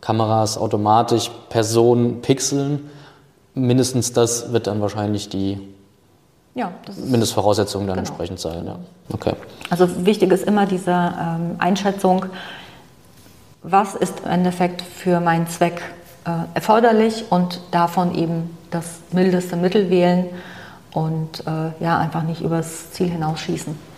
[0.00, 2.90] Kameras automatisch Personen pixeln.
[3.54, 5.60] Mindestens das wird dann wahrscheinlich die
[6.54, 6.72] ja,
[7.04, 8.08] Mindestvoraussetzung dann genau.
[8.08, 8.66] entsprechend sein.
[8.66, 8.76] Ja.
[9.12, 9.34] Okay.
[9.70, 12.26] Also wichtig ist immer diese ähm, Einschätzung,
[13.62, 15.82] was ist im Endeffekt für meinen Zweck
[16.24, 20.26] äh, erforderlich und davon eben das mildeste Mittel wählen
[20.92, 23.91] und äh, ja, einfach nicht übers Ziel hinausschießen.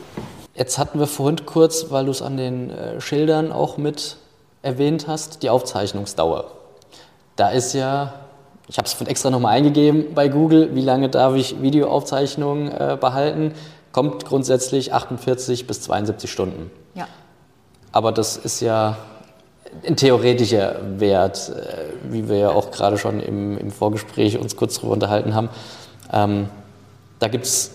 [0.55, 4.17] Jetzt hatten wir vorhin kurz, weil du es an den äh, Schildern auch mit
[4.63, 6.53] erwähnt hast, die Aufzeichnungsdauer.
[7.37, 8.15] Da ist ja,
[8.69, 13.53] ich habe es extra nochmal eingegeben bei Google, wie lange darf ich Videoaufzeichnungen äh, behalten?
[13.93, 16.71] Kommt grundsätzlich 48 bis 72 Stunden.
[16.95, 17.09] Ja.
[17.93, 18.97] Aber das ist ja
[19.87, 24.77] ein theoretischer Wert, äh, wie wir ja auch gerade schon im, im, Vorgespräch uns kurz
[24.77, 25.49] darüber unterhalten haben.
[26.13, 26.49] Ähm,
[27.19, 27.73] da gibt es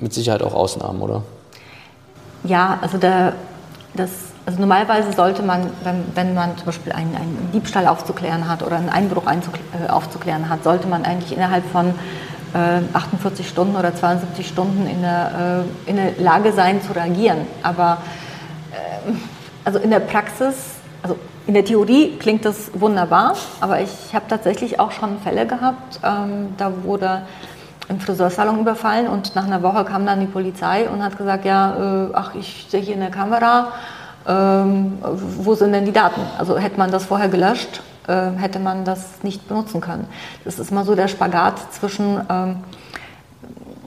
[0.00, 1.22] mit Sicherheit auch Ausnahmen, oder?
[2.44, 3.34] Ja, also, der,
[3.94, 4.10] das,
[4.46, 8.76] also normalerweise sollte man, wenn, wenn man zum Beispiel einen, einen, Diebstahl aufzuklären hat oder
[8.76, 11.94] einen Einbruch äh, aufzuklären hat, sollte man eigentlich innerhalb von
[12.54, 17.46] äh, 48 Stunden oder 72 Stunden in der, äh, in der Lage sein zu reagieren.
[17.62, 17.98] Aber
[18.72, 19.12] äh,
[19.64, 20.56] also in der Praxis,
[21.02, 26.00] also in der Theorie klingt das wunderbar, aber ich habe tatsächlich auch schon Fälle gehabt,
[26.04, 27.22] ähm, da wurde
[27.88, 32.06] im Friseursalon überfallen und nach einer Woche kam dann die Polizei und hat gesagt, ja,
[32.06, 33.72] äh, ach, ich sehe hier eine Kamera,
[34.26, 36.20] ähm, wo sind denn die Daten?
[36.38, 40.06] Also hätte man das vorher gelöscht, äh, hätte man das nicht benutzen können.
[40.44, 42.56] Das ist mal so der Spagat zwischen, ähm,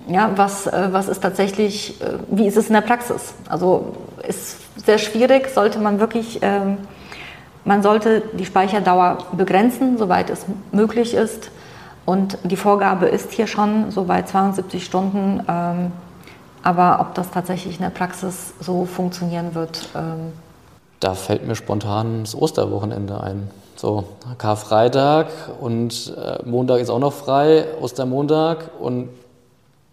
[0.08, 3.34] ja, was, äh, was ist tatsächlich, äh, wie ist es in der Praxis?
[3.49, 3.95] Also
[4.27, 6.77] ist sehr schwierig, sollte man wirklich, ähm,
[7.63, 11.49] man sollte die Speicherdauer begrenzen, soweit es möglich ist.
[12.05, 15.43] Und die Vorgabe ist hier schon so bei 72 Stunden.
[15.47, 15.91] Ähm,
[16.65, 19.87] aber ob das tatsächlich in der Praxis so funktionieren wird.
[19.95, 20.33] Ähm
[20.99, 23.51] da fällt mir spontan das Osterwochenende ein.
[23.75, 24.05] So,
[24.39, 25.27] Karfreitag
[25.61, 29.09] und äh, Montag ist auch noch frei, Ostermontag und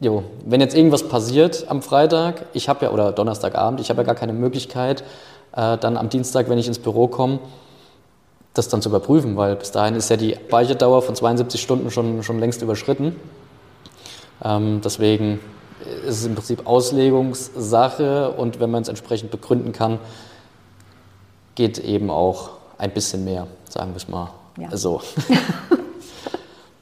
[0.01, 4.07] jo, wenn jetzt irgendwas passiert am Freitag, ich habe ja, oder Donnerstagabend, ich habe ja
[4.07, 5.03] gar keine Möglichkeit,
[5.55, 7.41] äh, dann am Dienstag, wenn ich ins Büro komme,
[8.55, 12.23] das dann zu überprüfen, weil bis dahin ist ja die Speicherdauer von 72 Stunden schon,
[12.23, 13.17] schon längst überschritten.
[14.45, 15.41] Ähm, deswegen
[16.07, 19.99] ist es im Prinzip Auslegungssache und wenn man es entsprechend begründen kann,
[21.55, 24.77] geht eben auch ein bisschen mehr, sagen wir es mal ja.
[24.77, 25.01] so.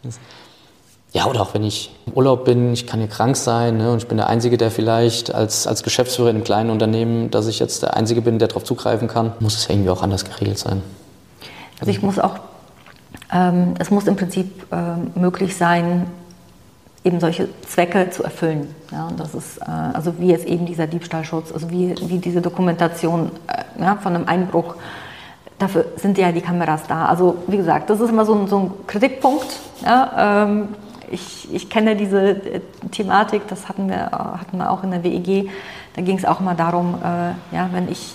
[1.12, 3.98] ja, oder auch wenn ich im Urlaub bin, ich kann hier krank sein ne, und
[3.98, 7.58] ich bin der Einzige, der vielleicht als, als Geschäftsführer in einem kleinen Unternehmen, dass ich
[7.58, 10.82] jetzt der Einzige bin, der darauf zugreifen kann, muss es irgendwie auch anders geregelt sein.
[11.80, 12.38] Also ich muss auch,
[13.32, 16.06] ähm, es muss im Prinzip ähm, möglich sein,
[17.04, 18.74] eben solche Zwecke zu erfüllen.
[18.92, 22.42] Ja, und das ist, äh, also wie jetzt eben dieser Diebstahlschutz, also wie, wie diese
[22.42, 24.76] Dokumentation äh, ja, von einem Einbruch,
[25.58, 27.06] dafür sind ja die Kameras da.
[27.06, 29.46] Also wie gesagt, das ist immer so ein, so ein Kritikpunkt.
[29.82, 30.68] Ja, ähm,
[31.10, 35.50] ich, ich, kenne diese äh, Thematik, das hatten wir, hatten wir auch in der WEG.
[35.96, 38.14] Da ging es auch immer darum, äh, ja, wenn ich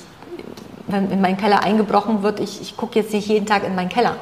[0.87, 3.89] wenn in meinen Keller eingebrochen wird, ich, ich gucke jetzt nicht jeden Tag in meinen
[3.89, 4.15] Keller.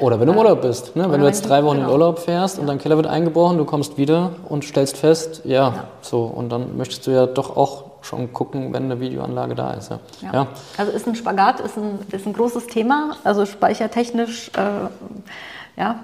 [0.00, 0.96] Oder wenn du im Urlaub bist.
[0.96, 1.10] Ne?
[1.10, 1.88] Wenn du jetzt drei Wochen genau.
[1.88, 5.68] in Urlaub fährst und dein Keller wird eingebrochen, du kommst wieder und stellst fest, ja,
[5.68, 6.24] ja, so.
[6.24, 9.90] Und dann möchtest du ja doch auch schon gucken, wenn eine Videoanlage da ist.
[9.90, 9.98] Ja.
[10.22, 10.32] ja.
[10.32, 10.46] ja.
[10.78, 13.16] Also ist ein Spagat, ist ein, ist ein großes Thema.
[13.24, 15.96] Also speichertechnisch, äh, ja,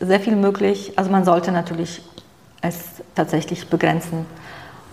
[0.00, 0.92] sehr viel möglich.
[0.96, 2.02] Also man sollte natürlich
[2.60, 4.26] es tatsächlich begrenzen.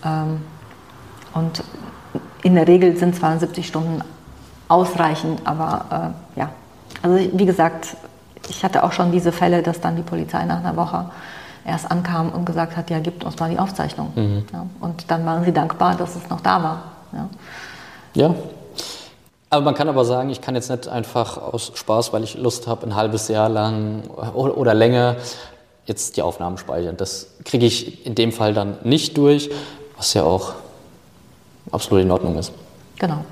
[0.04, 0.42] Ähm,
[1.34, 1.64] und
[2.42, 4.02] in der Regel sind 72 Stunden
[4.68, 6.50] ausreichend, aber äh, ja.
[7.02, 7.96] Also wie gesagt,
[8.48, 11.06] ich hatte auch schon diese Fälle, dass dann die Polizei nach einer Woche
[11.64, 14.12] erst ankam und gesagt hat, ja, gibt uns mal die Aufzeichnung.
[14.14, 14.44] Mhm.
[14.52, 16.82] Ja, und dann waren sie dankbar, dass es noch da war.
[17.12, 17.28] Ja.
[18.14, 18.34] ja.
[19.50, 22.66] Aber man kann aber sagen, ich kann jetzt nicht einfach aus Spaß, weil ich Lust
[22.66, 24.02] habe, ein halbes Jahr lang
[24.34, 25.16] oder länger
[25.84, 26.96] jetzt die Aufnahmen speichern.
[26.96, 29.50] Das kriege ich in dem Fall dann nicht durch,
[29.96, 30.54] was ja auch
[31.70, 32.52] absolut in Ordnung ist.
[32.98, 33.24] Genau.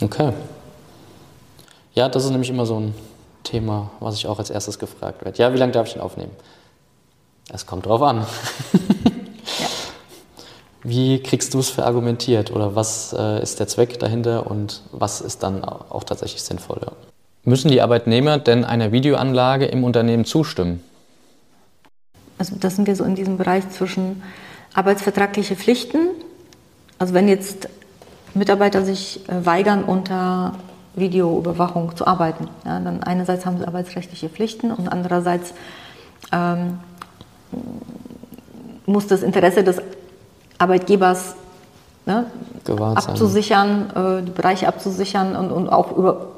[0.00, 0.32] Okay.
[1.94, 2.94] Ja, das ist nämlich immer so ein
[3.44, 5.38] Thema, was ich auch als erstes gefragt werde.
[5.38, 6.32] Ja, wie lange darf ich denn aufnehmen?
[7.52, 8.18] Es kommt drauf an.
[8.18, 9.66] ja.
[10.86, 15.42] Wie kriegst du es verargumentiert oder was äh, ist der Zweck dahinter und was ist
[15.42, 16.78] dann auch tatsächlich sinnvoll?
[16.82, 16.92] Ja.
[17.44, 20.82] Müssen die Arbeitnehmer denn einer Videoanlage im Unternehmen zustimmen?
[22.36, 24.22] Also das sind wir so in diesem Bereich zwischen
[24.74, 26.08] arbeitsvertragliche Pflichten.
[26.98, 27.68] Also wenn jetzt
[28.34, 30.54] Mitarbeiter sich äh, weigern, unter
[30.94, 35.54] Videoüberwachung zu arbeiten, ja, dann einerseits haben sie arbeitsrechtliche Pflichten und andererseits
[36.32, 36.78] ähm,
[38.86, 39.80] muss das Interesse des
[40.58, 41.34] Arbeitgebers
[42.06, 42.26] ne,
[42.68, 46.28] abzusichern, äh, die Bereiche abzusichern und, und auch über,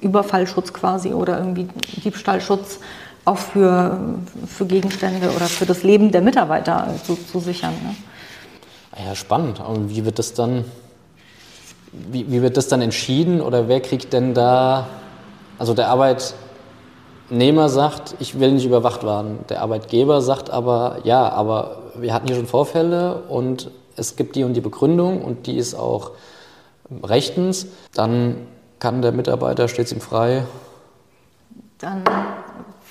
[0.00, 1.68] Überfallschutz quasi oder irgendwie
[2.04, 2.78] Diebstahlschutz
[3.24, 3.98] auch für,
[4.46, 7.72] für Gegenstände oder für das Leben der Mitarbeiter zu, zu sichern.
[7.82, 7.94] Ne?
[9.06, 9.60] Ja, spannend.
[9.60, 10.64] Und wie wird das dann,
[12.10, 14.86] wie, wie wird das dann entschieden oder wer kriegt denn da,
[15.58, 19.40] also der Arbeitnehmer sagt, ich will nicht überwacht werden.
[19.48, 24.44] Der Arbeitgeber sagt aber, ja, aber wir hatten hier schon Vorfälle und es gibt die
[24.44, 26.12] und die Begründung und die ist auch
[27.02, 27.66] rechtens.
[27.94, 28.46] Dann
[28.78, 30.44] kann der Mitarbeiter, steht es ihm frei.
[31.78, 32.02] Dann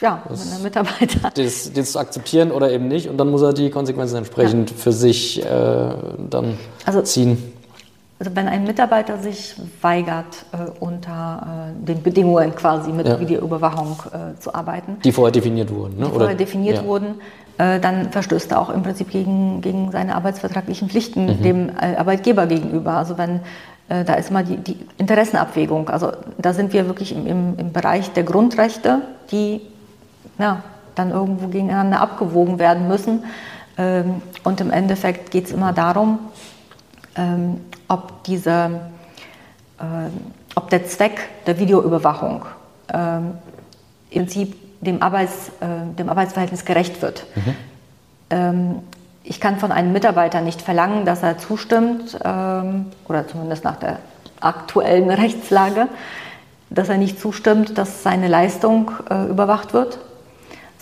[0.04, 1.32] ja, das, wenn der Mitarbeiter.
[1.34, 4.76] Das, das, zu akzeptieren oder eben nicht und dann muss er die Konsequenzen entsprechend ja.
[4.76, 5.94] für sich äh,
[6.30, 7.53] dann also, ziehen.
[8.24, 13.20] Also wenn ein Mitarbeiter sich weigert, äh, unter äh, den Bedingungen quasi mit ja.
[13.20, 14.96] Videoüberwachung äh, zu arbeiten.
[15.04, 16.06] Die vorher definiert wurden, ne?
[16.06, 16.86] Die vorher definiert ja.
[16.86, 17.16] wurden,
[17.58, 21.42] äh, dann verstößt er auch im Prinzip gegen, gegen seine arbeitsvertraglichen Pflichten mhm.
[21.42, 22.94] dem äh, Arbeitgeber gegenüber.
[22.94, 23.42] Also wenn
[23.90, 25.90] da ist immer die, die, Interessenabwägung.
[25.90, 29.60] Also da sind wir wirklich im, im, im Bereich der Grundrechte, die
[30.40, 30.64] ja,
[30.96, 33.26] dann irgendwo gegeneinander abgewogen werden müssen.
[33.78, 36.18] Ähm, und im Endeffekt geht es immer darum,
[37.16, 37.60] ähm,
[37.94, 38.82] ob, diese,
[39.80, 39.84] äh,
[40.56, 42.46] ob der Zweck der Videoüberwachung
[42.92, 43.34] ähm,
[44.10, 47.26] im Prinzip dem, Arbeits, äh, dem Arbeitsverhältnis gerecht wird.
[47.36, 48.82] Mhm.
[49.24, 54.00] ich kann von einem Mitarbeiter nicht verlangen, dass er zustimmt, oder zumindest nach der
[54.40, 55.88] aktuellen Rechtslage,
[56.72, 60.00] dass er nicht zustimmt, dass seine Leistung äh, überwacht wird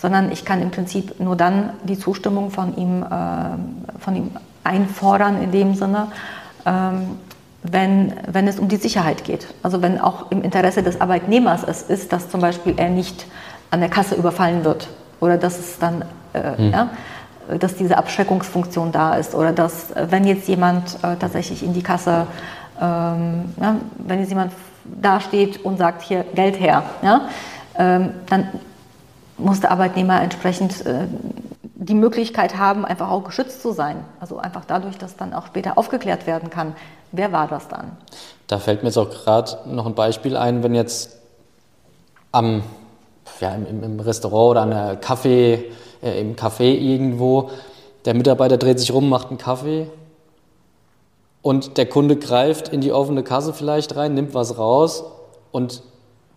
[0.02, 4.30] sondern ich kann im Prinzip nur dann die Zustimmung von ihm, äh, von ihm
[4.64, 9.46] einfordern in dem Sinne, ähm, wenn, wenn es um die Sicherheit geht.
[9.62, 13.26] Also wenn auch im Interesse des Arbeitnehmers es ist, dass zum Beispiel er nicht
[13.70, 14.88] an der Kasse überfallen wird
[15.20, 16.72] oder dass es dann, äh, mhm.
[16.72, 16.90] ja,
[17.58, 22.26] dass diese Abschreckungsfunktion da ist oder dass, wenn jetzt jemand äh, tatsächlich in die Kasse,
[22.80, 24.52] ähm, ja, wenn jetzt jemand
[24.84, 27.22] dasteht und sagt, hier Geld her, ja,
[27.78, 28.48] ähm, dann
[29.38, 31.06] muss der Arbeitnehmer entsprechend äh,
[31.74, 34.04] die Möglichkeit haben, einfach auch geschützt zu sein.
[34.20, 36.74] Also einfach dadurch, dass dann auch später aufgeklärt werden kann,
[37.12, 37.96] wer war das dann?
[38.46, 41.18] Da fällt mir jetzt auch gerade noch ein Beispiel ein, wenn jetzt
[42.30, 42.62] am,
[43.40, 47.50] ja, im, im Restaurant oder an der Kaffee, äh, im Café irgendwo,
[48.04, 49.88] der Mitarbeiter dreht sich rum, macht einen Kaffee
[51.40, 55.04] und der Kunde greift in die offene Kasse vielleicht rein, nimmt was raus
[55.50, 55.82] und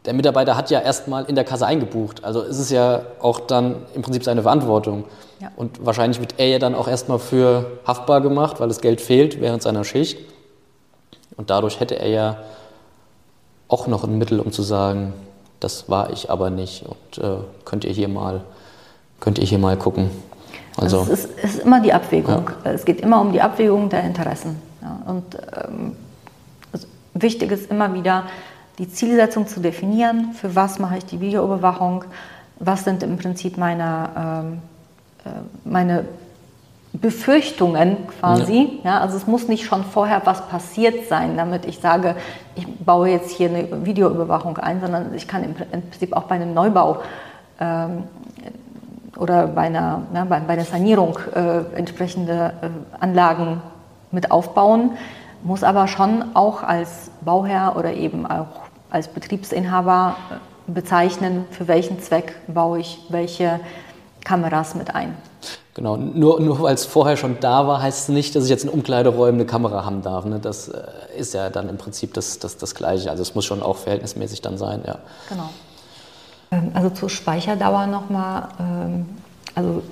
[0.06, 2.24] der Mitarbeiter hat ja erstmal in der Kasse eingebucht.
[2.24, 5.06] Also ist es ja auch dann im Prinzip seine Verantwortung.
[5.40, 5.52] Ja.
[5.56, 9.42] Und wahrscheinlich wird er ja dann auch erstmal für haftbar gemacht, weil das Geld fehlt
[9.42, 10.18] während seiner Schicht.
[11.38, 12.38] Und dadurch hätte er ja
[13.68, 15.14] auch noch ein Mittel, um zu sagen,
[15.60, 16.86] das war ich aber nicht.
[16.86, 18.42] Und äh, könnt ihr hier mal,
[19.20, 20.10] könnt ihr hier mal gucken.
[20.78, 22.50] Also, also es, ist, es, ist, immer die Abwägung.
[22.64, 22.72] Ja.
[22.72, 24.62] Es geht immer um die Abwägung der Interessen.
[24.82, 25.02] Ja.
[25.12, 25.96] Und ähm,
[26.72, 28.26] also wichtig ist immer wieder,
[28.78, 32.04] die Zielsetzung zu definieren, für was mache ich die Videoüberwachung,
[32.60, 34.58] was sind im Prinzip meine, ähm, äh,
[35.64, 36.06] meine
[37.02, 38.80] Befürchtungen quasi.
[38.84, 38.92] Ja.
[38.92, 39.00] ja.
[39.00, 42.16] also es muss nicht schon vorher was passiert sein, damit ich sage,
[42.56, 46.54] ich baue jetzt hier eine Videoüberwachung ein, sondern ich kann im Prinzip auch bei einem
[46.54, 46.98] Neubau
[47.60, 48.04] ähm,
[49.18, 52.68] oder bei einer, ja, bei, bei, einer Sanierung äh, entsprechende äh,
[53.00, 53.62] Anlagen
[54.12, 54.92] mit aufbauen,
[55.44, 58.48] muss aber schon auch als Bauherr oder eben auch
[58.90, 63.60] als Betriebsinhaber äh, bezeichnen, für welchen Zweck baue ich welche
[64.26, 65.16] Kameras mit ein.
[65.76, 68.64] Genau, nur, nur weil es vorher schon da war, heißt es nicht, dass ich jetzt
[68.64, 70.26] in Umkleideräumen eine Kamera haben darf.
[70.26, 70.40] Ne?
[70.40, 70.82] Das äh,
[71.18, 73.10] ist ja dann im Prinzip das, das, das Gleiche.
[73.10, 75.00] Also es muss schon auch verhältnismäßig dann sein, ja.
[75.30, 75.50] Genau.
[76.52, 78.48] Ähm, also zur Speicherdauer nochmal.
[78.60, 79.06] Ähm,
[79.54, 79.84] also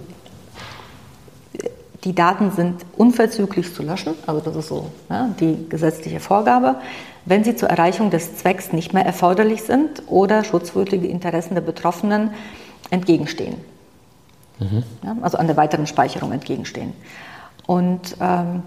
[2.04, 6.76] die Daten sind unverzüglich zu löschen, also das ist so ja, die gesetzliche Vorgabe,
[7.26, 12.32] wenn sie zur Erreichung des Zwecks nicht mehr erforderlich sind oder schutzwürdige Interessen der Betroffenen
[12.89, 13.56] entgegenstehen.
[14.63, 14.84] Mhm.
[15.04, 16.93] Ja, also an der weiteren Speicherung entgegenstehen.
[17.65, 18.63] Und, ähm,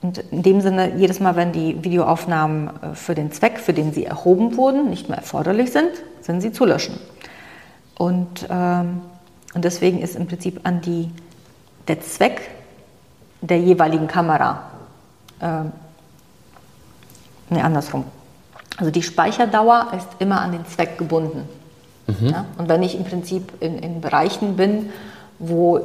[0.00, 3.92] und in dem Sinne, jedes Mal, wenn die Videoaufnahmen äh, für den Zweck, für den
[3.92, 5.90] sie erhoben wurden, nicht mehr erforderlich sind,
[6.20, 6.98] sind sie zu löschen.
[7.96, 9.00] Und, ähm,
[9.54, 11.10] und deswegen ist im Prinzip an die,
[11.88, 12.50] der Zweck
[13.40, 14.62] der jeweiligen Kamera,
[15.40, 15.64] äh,
[17.50, 18.04] ne, andersrum.
[18.76, 21.48] Also die Speicherdauer ist immer an den Zweck gebunden.
[22.08, 22.28] Mhm.
[22.28, 22.46] Ja?
[22.56, 24.90] Und wenn ich im Prinzip in, in Bereichen bin,
[25.38, 25.80] wo äh,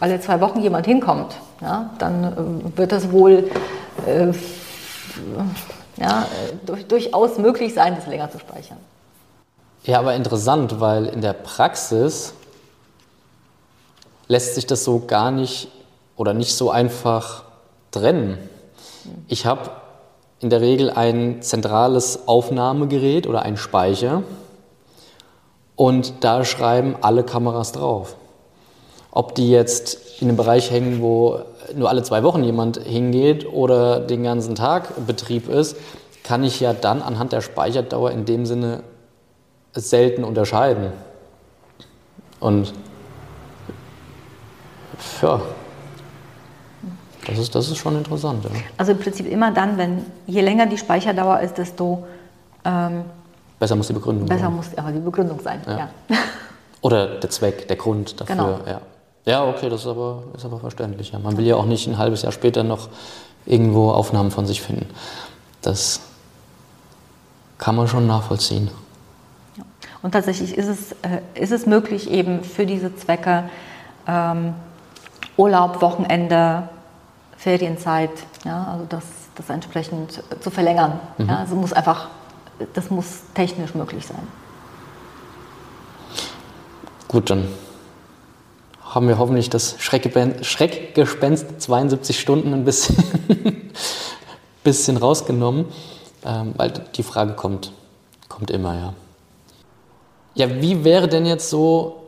[0.00, 2.24] alle zwei Wochen jemand hinkommt, ja, dann
[2.72, 3.50] äh, wird das wohl
[4.06, 4.32] äh,
[5.98, 6.26] ja,
[6.64, 8.78] durch, durchaus möglich sein, das länger zu speichern.
[9.84, 12.34] Ja, aber interessant, weil in der Praxis
[14.26, 15.68] lässt sich das so gar nicht
[16.16, 17.44] oder nicht so einfach
[17.90, 18.38] trennen.
[19.28, 19.70] Ich habe
[20.40, 24.22] in der Regel ein zentrales Aufnahmegerät oder einen Speicher
[25.76, 28.16] und da schreiben alle Kameras drauf.
[29.10, 31.40] Ob die jetzt in einem Bereich hängen, wo
[31.74, 35.76] nur alle zwei Wochen jemand hingeht oder den ganzen Tag Betrieb ist,
[36.24, 38.82] kann ich ja dann anhand der Speicherdauer in dem Sinne
[39.72, 40.92] selten unterscheiden.
[42.40, 42.72] Und
[45.22, 45.40] ja,
[47.26, 48.44] das ist, das ist schon interessant.
[48.44, 48.50] Ja.
[48.76, 52.04] Also im Prinzip immer dann, wenn je länger die Speicherdauer ist, desto
[52.64, 53.04] ähm,
[53.58, 54.56] besser muss die Begründung besser sein.
[54.56, 55.78] Besser muss aber die Begründung sein, ja.
[55.78, 55.88] ja.
[56.80, 58.36] Oder der Zweck, der Grund dafür.
[58.36, 58.60] Genau.
[58.66, 58.80] Ja.
[59.24, 61.12] ja, okay, das ist aber, ist aber verständlich.
[61.12, 61.18] Ja.
[61.18, 62.88] Man will ja auch nicht ein halbes Jahr später noch
[63.44, 64.86] irgendwo Aufnahmen von sich finden.
[65.62, 66.00] Das
[67.58, 68.70] kann man schon nachvollziehen.
[70.02, 73.44] Und tatsächlich ist es, äh, ist es möglich, eben für diese Zwecke
[74.06, 74.54] ähm,
[75.36, 76.68] Urlaub, Wochenende,
[77.36, 78.10] Ferienzeit,
[78.44, 81.00] ja, also das, das entsprechend zu verlängern.
[81.18, 81.28] Mhm.
[81.28, 82.08] Ja, also muss einfach,
[82.74, 84.26] das muss technisch möglich sein.
[87.08, 87.48] Gut, dann
[88.82, 92.96] haben wir hoffentlich das Schreckgespenst 72 Stunden ein bisschen,
[94.64, 95.66] bisschen rausgenommen,
[96.24, 97.72] ähm, weil die Frage kommt,
[98.28, 98.94] kommt immer, ja.
[100.34, 102.02] Ja, wie wäre denn jetzt so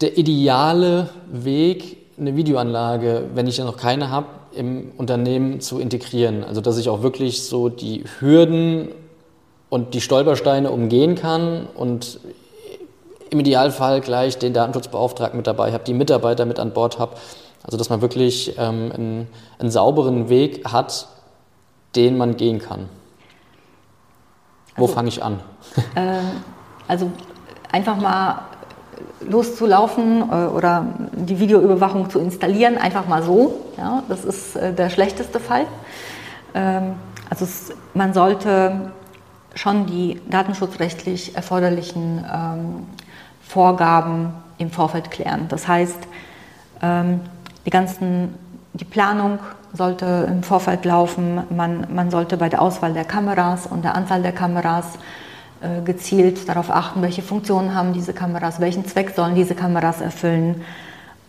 [0.00, 6.44] der ideale Weg, eine Videoanlage, wenn ich ja noch keine habe, im Unternehmen zu integrieren?
[6.44, 8.88] Also, dass ich auch wirklich so die Hürden
[9.70, 12.20] und die Stolpersteine umgehen kann und
[13.30, 17.16] im Idealfall gleich den Datenschutzbeauftragten mit dabei habe, die Mitarbeiter mit an Bord habe.
[17.62, 19.28] Also, dass man wirklich ähm, einen,
[19.58, 21.08] einen sauberen Weg hat,
[21.96, 22.88] den man gehen kann.
[24.76, 25.40] Wo also, fange ich an?
[25.94, 26.20] Äh,
[26.86, 27.10] also
[27.70, 28.42] einfach mal
[29.20, 33.60] loszulaufen äh, oder die Videoüberwachung zu installieren, einfach mal so.
[33.76, 35.66] Ja, das ist äh, der schlechteste Fall.
[36.54, 36.94] Ähm,
[37.28, 38.92] also es, man sollte
[39.54, 42.86] schon die datenschutzrechtlich erforderlichen ähm,
[43.42, 45.46] Vorgaben im Vorfeld klären.
[45.48, 45.98] Das heißt,
[46.82, 47.20] ähm,
[47.64, 48.34] die ganzen,
[48.74, 49.38] die Planung
[49.72, 51.42] sollte im Vorfeld laufen.
[51.50, 54.98] Man, man sollte bei der Auswahl der Kameras und der Anzahl der Kameras
[55.60, 60.62] äh, gezielt darauf achten, welche Funktionen haben diese Kameras, welchen Zweck sollen diese Kameras erfüllen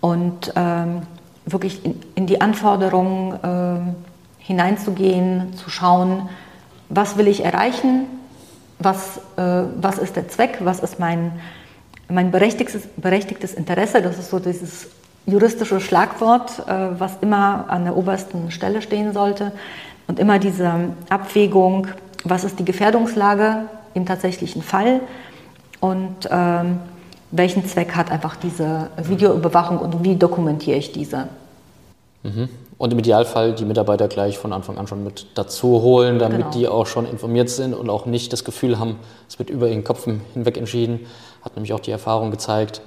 [0.01, 1.01] und ähm,
[1.45, 6.29] wirklich in, in, die Anforderungen äh, hineinzugehen, zu schauen,
[6.89, 8.07] was will ich erreichen,
[8.79, 11.33] was, äh, was ist der Zweck, was ist mein,
[12.09, 14.87] mein berechtigtes, berechtigtes Interesse, das ist so dieses
[15.25, 19.51] juristische Schlagwort, äh, was immer an der obersten Stelle stehen sollte.
[20.07, 20.71] Und immer diese
[21.09, 21.87] Abwägung,
[22.23, 25.01] was ist die Gefährdungslage im tatsächlichen Fall?
[25.79, 26.79] Und ähm,
[27.31, 31.27] welchen Zweck hat einfach diese Videoüberwachung und wie dokumentiere ich diese.
[32.23, 32.49] Mhm.
[32.79, 36.51] Und im Idealfall die Mitarbeiter gleich von Anfang an schon mit dazu holen, damit genau.
[36.51, 39.83] die auch schon informiert sind und auch nicht das Gefühl haben, es wird über ihren
[39.83, 41.05] Kopf hinweg entschieden.
[41.43, 42.81] Hat nämlich auch die Erfahrung gezeigt,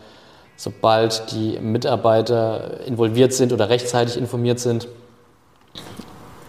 [0.57, 4.89] sobald die Mitarbeiter involviert sind oder rechtzeitig informiert sind,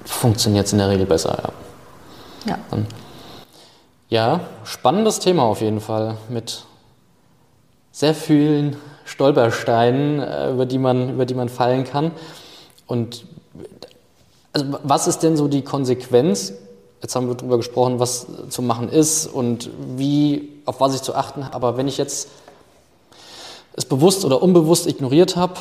[0.05, 1.51] funktioniert es in der Regel besser.
[2.47, 2.57] Ja.
[2.71, 2.77] ja.
[4.09, 6.65] Ja, spannendes Thema auf jeden Fall mit
[7.91, 12.11] sehr vielen Stolpersteinen, äh, über die man, über die man fallen kann.
[12.85, 13.25] Und
[14.53, 16.53] also was ist denn so die Konsequenz?
[17.01, 21.15] Jetzt haben wir darüber gesprochen, was zu machen ist und wie, auf was ich zu
[21.15, 21.55] achten habe.
[21.55, 22.29] Aber wenn ich jetzt
[23.75, 25.55] es bewusst oder unbewusst ignoriert habe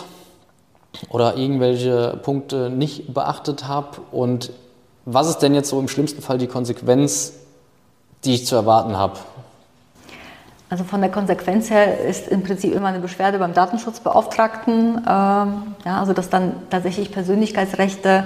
[1.08, 4.52] oder irgendwelche Punkte nicht beachtet habe und
[5.04, 7.32] was ist denn jetzt so im schlimmsten Fall die Konsequenz,
[8.24, 9.18] die ich zu erwarten habe?
[10.68, 15.98] Also von der Konsequenz her ist im Prinzip immer eine Beschwerde beim Datenschutzbeauftragten, ähm, ja,
[15.98, 18.24] also dass dann tatsächlich Persönlichkeitsrechte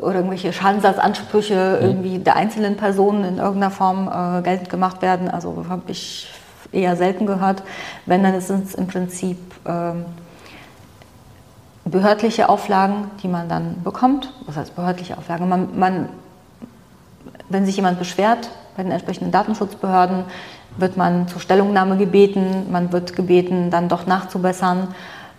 [0.00, 1.86] oder irgendwelche Schadensersatzansprüche mhm.
[1.86, 5.28] irgendwie der einzelnen Personen in irgendeiner Form äh, geltend gemacht werden.
[5.28, 6.30] Also habe ich
[6.72, 7.62] eher selten gehört.
[8.06, 10.04] Wenn, dann sind es im Prinzip ähm,
[11.84, 14.32] behördliche Auflagen, die man dann bekommt.
[14.46, 15.48] Was heißt behördliche Auflagen?
[15.48, 16.08] Man, man,
[17.48, 20.24] wenn sich jemand beschwert bei den entsprechenden Datenschutzbehörden,
[20.76, 24.88] wird man zur Stellungnahme gebeten, man wird gebeten, dann doch nachzubessern.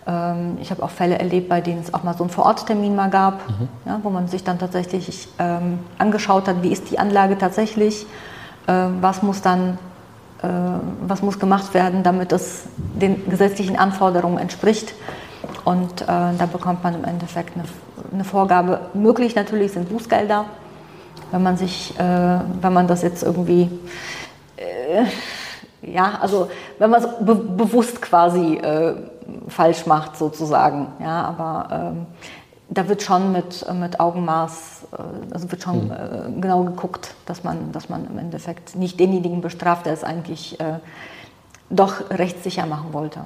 [0.06, 3.10] Ähm, ich habe auch Fälle erlebt, bei denen es auch mal so einen Vororttermin mal
[3.10, 3.68] gab, mhm.
[3.84, 8.06] ja, wo man sich dann tatsächlich ähm, angeschaut hat, wie ist die Anlage tatsächlich,
[8.66, 9.78] äh, was muss dann,
[10.42, 10.48] äh,
[11.06, 14.94] was muss gemacht werden, damit es den gesetzlichen Anforderungen entspricht.
[15.64, 17.64] Und äh, da bekommt man im Endeffekt eine,
[18.12, 18.80] eine, Vorgabe.
[18.94, 20.46] Möglich natürlich sind Bußgelder,
[21.30, 22.02] wenn man sich, äh,
[22.60, 23.70] wenn man das jetzt irgendwie
[24.56, 25.04] äh,
[25.82, 28.94] ja, also wenn man es be bewusst quasi äh,
[29.48, 32.06] falsch macht sozusagen, ja, aber ähm,
[32.68, 35.90] da wird schon mit, mit Augenmaß, äh, also wird schon mhm.
[35.90, 40.58] äh, genau geguckt, dass man, dass man im Endeffekt nicht denjenigen bestraft, der es eigentlich
[40.60, 40.78] äh,
[41.68, 43.20] doch rechtssicher machen wollte.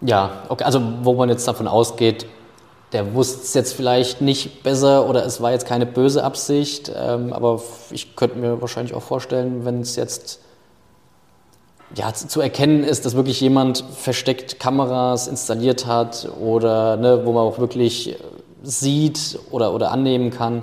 [0.00, 2.26] Ja, okay, also wo man jetzt davon ausgeht,
[2.92, 7.32] der wusste es jetzt vielleicht nicht besser oder es war jetzt keine böse Absicht, ähm,
[7.32, 10.40] aber ich könnte mir wahrscheinlich auch vorstellen, wenn es jetzt
[11.96, 17.42] ja, zu erkennen ist, dass wirklich jemand versteckt Kameras installiert hat oder ne, wo man
[17.42, 18.16] auch wirklich
[18.62, 20.62] sieht oder, oder annehmen kann,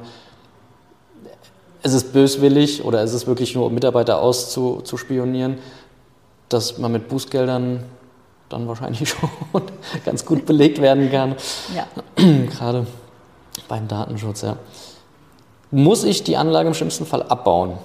[1.83, 5.57] es ist böswillig oder es ist wirklich nur, um Mitarbeiter auszuspionieren,
[6.49, 7.83] dass man mit Bußgeldern
[8.49, 9.29] dann wahrscheinlich schon
[10.05, 11.35] ganz gut belegt werden kann.
[11.75, 11.87] Ja.
[12.57, 12.87] Gerade
[13.67, 14.57] beim Datenschutz, ja.
[15.71, 17.77] Muss ich die Anlage im schlimmsten Fall abbauen?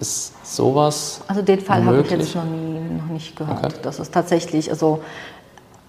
[0.00, 1.20] Ist sowas?
[1.28, 3.64] Also den Fall habe ich jetzt noch, nie, noch nicht gehört.
[3.64, 3.74] Okay.
[3.82, 5.02] Das ist tatsächlich, also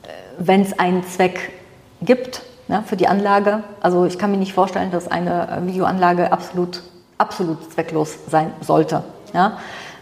[0.03, 0.07] äh,
[0.37, 1.53] wenn es einen Zweck
[2.01, 6.33] gibt ne, für die Anlage, also ich kann mir nicht vorstellen, dass eine äh, Videoanlage
[6.33, 6.83] absolut,
[7.17, 9.03] absolut zwecklos sein sollte.
[9.33, 9.57] Ja?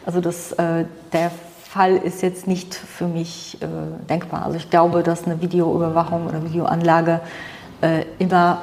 [0.06, 1.32] Also das, äh, der
[1.70, 3.68] Fall ist jetzt nicht für mich äh,
[4.10, 4.44] denkbar.
[4.44, 7.22] Also ich glaube, dass eine Videoüberwachung oder Videoanlage
[7.82, 8.62] äh, immer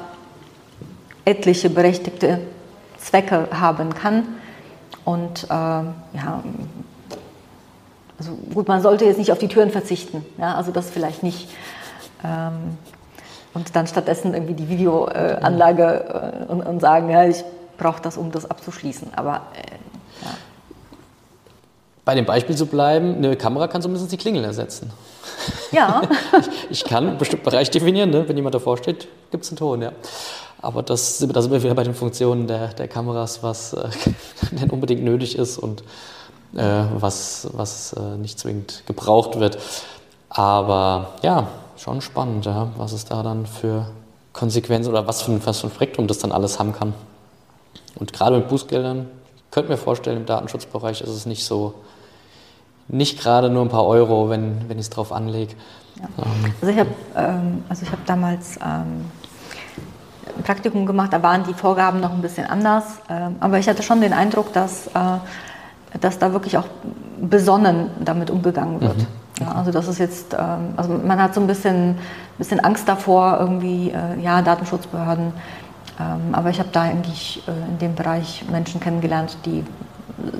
[1.24, 2.40] etliche berechtigte
[2.98, 4.24] Zwecke haben kann.
[5.06, 6.42] Und äh, ja,
[8.18, 10.26] also gut, man sollte jetzt nicht auf die Türen verzichten.
[10.36, 11.48] Ja, also das vielleicht nicht.
[12.24, 12.76] Ähm,
[13.54, 17.44] und dann stattdessen irgendwie die Videoanlage äh, und, und, sagen, ja, ich
[17.78, 19.14] brauche das, um das abzuschließen.
[19.14, 19.76] Aber äh,
[22.04, 24.90] bei dem Beispiel zu bleiben, eine Kamera kann zumindest die Klingel ersetzen.
[25.70, 26.02] Ja.
[26.70, 28.28] ich, ich kann einen bestimmten Bereich definieren, ne?
[28.28, 29.92] wenn jemand davor steht, gibt es einen Ton, ja.
[30.60, 33.88] Aber das, da sind wir wieder bei den Funktionen der, der Kameras, was äh,
[34.52, 35.82] denn unbedingt nötig ist und
[36.54, 39.58] äh, was, was äh, nicht zwingend gebraucht wird.
[40.28, 43.86] Aber ja, schon spannend, ja, was es da dann für
[44.32, 46.94] Konsequenzen oder was für, ein, was für ein Spektrum das dann alles haben kann.
[47.94, 49.06] Und gerade mit Bußgeldern,
[49.50, 51.74] könnte mir vorstellen, im Datenschutzbereich ist es nicht so
[52.88, 55.54] nicht gerade nur ein paar Euro, wenn, wenn ich es drauf anlege.
[55.98, 56.08] Ja.
[56.60, 59.06] Also ich habe ähm, also hab damals ähm,
[60.36, 62.84] ein Praktikum gemacht, da waren die Vorgaben noch ein bisschen anders.
[63.08, 66.66] Ähm, aber ich hatte schon den Eindruck, dass, äh, dass da wirklich auch
[67.20, 68.98] besonnen damit umgegangen wird.
[68.98, 69.06] Mhm.
[69.40, 71.96] Ja, also das ist jetzt, ähm, also man hat so ein bisschen,
[72.38, 75.32] bisschen Angst davor, irgendwie, äh, ja, Datenschutzbehörden.
[75.98, 79.64] Ähm, aber ich habe da eigentlich äh, in dem Bereich Menschen kennengelernt, die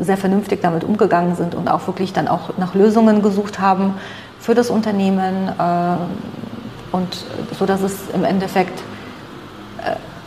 [0.00, 3.94] sehr vernünftig damit umgegangen sind und auch wirklich dann auch nach Lösungen gesucht haben
[4.40, 5.50] für das Unternehmen
[6.92, 7.24] und
[7.58, 8.82] so dass es im Endeffekt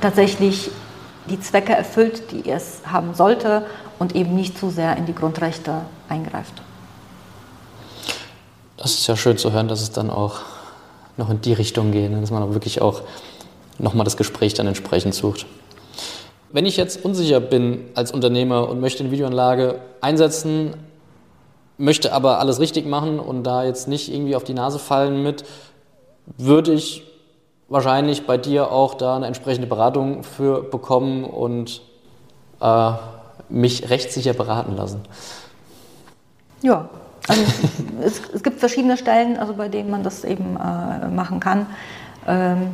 [0.02, 0.72] tatsächlich
[1.30, 3.66] die Zwecke erfüllt, die es haben sollte
[4.00, 6.54] und eben nicht zu sehr in die Grundrechte eingreift.
[8.78, 10.40] Das ist ja schön zu hören, dass es dann auch
[11.18, 12.22] noch in die Richtung geht, ne?
[12.22, 13.02] dass man auch wirklich auch
[13.78, 15.46] nochmal das Gespräch dann entsprechend sucht.
[16.52, 20.76] Wenn ich jetzt unsicher bin als Unternehmer und möchte eine Videoanlage einsetzen,
[21.78, 25.44] möchte aber alles richtig machen und da jetzt nicht irgendwie auf die Nase fallen mit,
[26.38, 27.04] würde ich
[27.70, 31.82] wahrscheinlich bei dir auch da eine entsprechende Beratung für bekommen und
[32.62, 32.92] äh,
[33.50, 35.02] mich rechtssicher beraten lassen.
[36.62, 36.90] Ja,
[37.28, 37.42] also
[38.04, 41.68] es, es, gibt verschiedene Stellen, also bei denen man das eben äh, machen kann.
[42.28, 42.72] Ähm,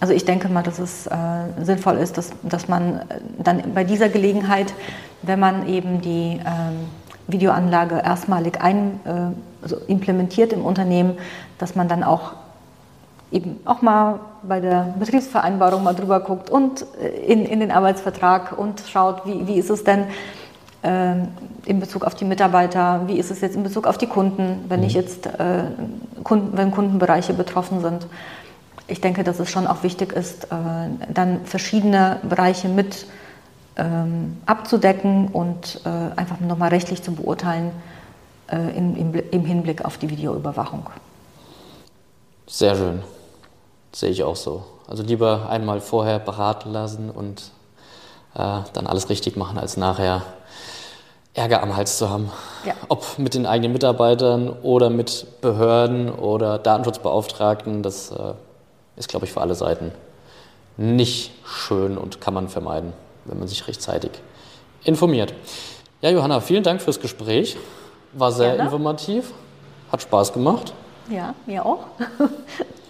[0.00, 1.14] also ich denke mal, dass es äh,
[1.62, 3.02] sinnvoll ist, dass, dass man
[3.38, 4.74] dann bei dieser Gelegenheit,
[5.22, 6.88] wenn man eben die ähm,
[7.28, 11.16] Videoanlage erstmalig ein, äh, also implementiert im Unternehmen,
[11.58, 12.32] dass man dann auch
[13.34, 18.56] eben auch mal bei der Betriebsvereinbarung mal drüber guckt und äh, in, in den Arbeitsvertrag
[18.56, 20.06] und schaut, wie, wie ist es denn,
[20.82, 21.14] äh,
[21.66, 24.82] in Bezug auf die Mitarbeiter, wie ist es jetzt in Bezug auf die Kunden, wenn
[24.82, 25.64] ich jetzt äh,
[26.22, 28.06] Kunden, wenn Kundenbereiche betroffen sind.
[28.86, 30.48] Ich denke, dass es schon auch wichtig ist, äh,
[31.12, 33.06] dann verschiedene Bereiche mit
[33.76, 37.72] ähm, abzudecken und äh, einfach nochmal rechtlich zu beurteilen
[38.52, 40.86] äh, im, im, im Hinblick auf die Videoüberwachung.
[42.46, 43.02] Sehr schön.
[43.94, 44.64] Sehe ich auch so.
[44.88, 47.50] Also lieber einmal vorher beraten lassen und
[48.34, 50.22] äh, dann alles richtig machen, als nachher
[51.32, 52.30] Ärger am Hals zu haben.
[52.66, 52.74] Ja.
[52.88, 58.34] Ob mit den eigenen Mitarbeitern oder mit Behörden oder Datenschutzbeauftragten, das äh,
[58.96, 59.92] ist, glaube ich, für alle Seiten
[60.76, 62.92] nicht schön und kann man vermeiden,
[63.24, 64.10] wenn man sich rechtzeitig
[64.82, 65.32] informiert.
[66.02, 67.56] Ja, Johanna, vielen Dank fürs Gespräch.
[68.12, 68.64] War sehr Gerne.
[68.64, 69.32] informativ,
[69.90, 70.72] hat Spaß gemacht.
[71.08, 71.86] Ja, mir auch.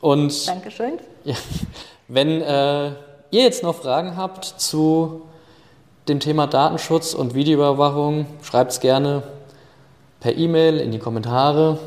[0.00, 0.98] Und Dankeschön.
[1.24, 1.34] Ja,
[2.08, 2.88] wenn äh,
[3.30, 5.22] ihr jetzt noch Fragen habt zu
[6.08, 9.22] dem Thema Datenschutz und Videoüberwachung, schreibt es gerne
[10.20, 11.78] per E-Mail in die Kommentare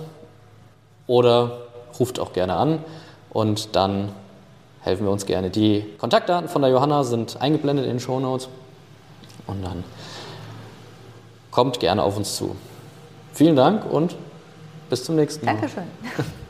[1.07, 1.59] oder
[1.99, 2.83] ruft auch gerne an
[3.31, 4.09] und dann
[4.81, 5.49] helfen wir uns gerne.
[5.49, 8.47] Die Kontaktdaten von der Johanna sind eingeblendet in den Show Notes
[9.47, 9.83] und dann
[11.49, 12.55] kommt gerne auf uns zu.
[13.33, 14.15] Vielen Dank und
[14.89, 15.53] bis zum nächsten Mal.
[15.53, 15.83] Dankeschön.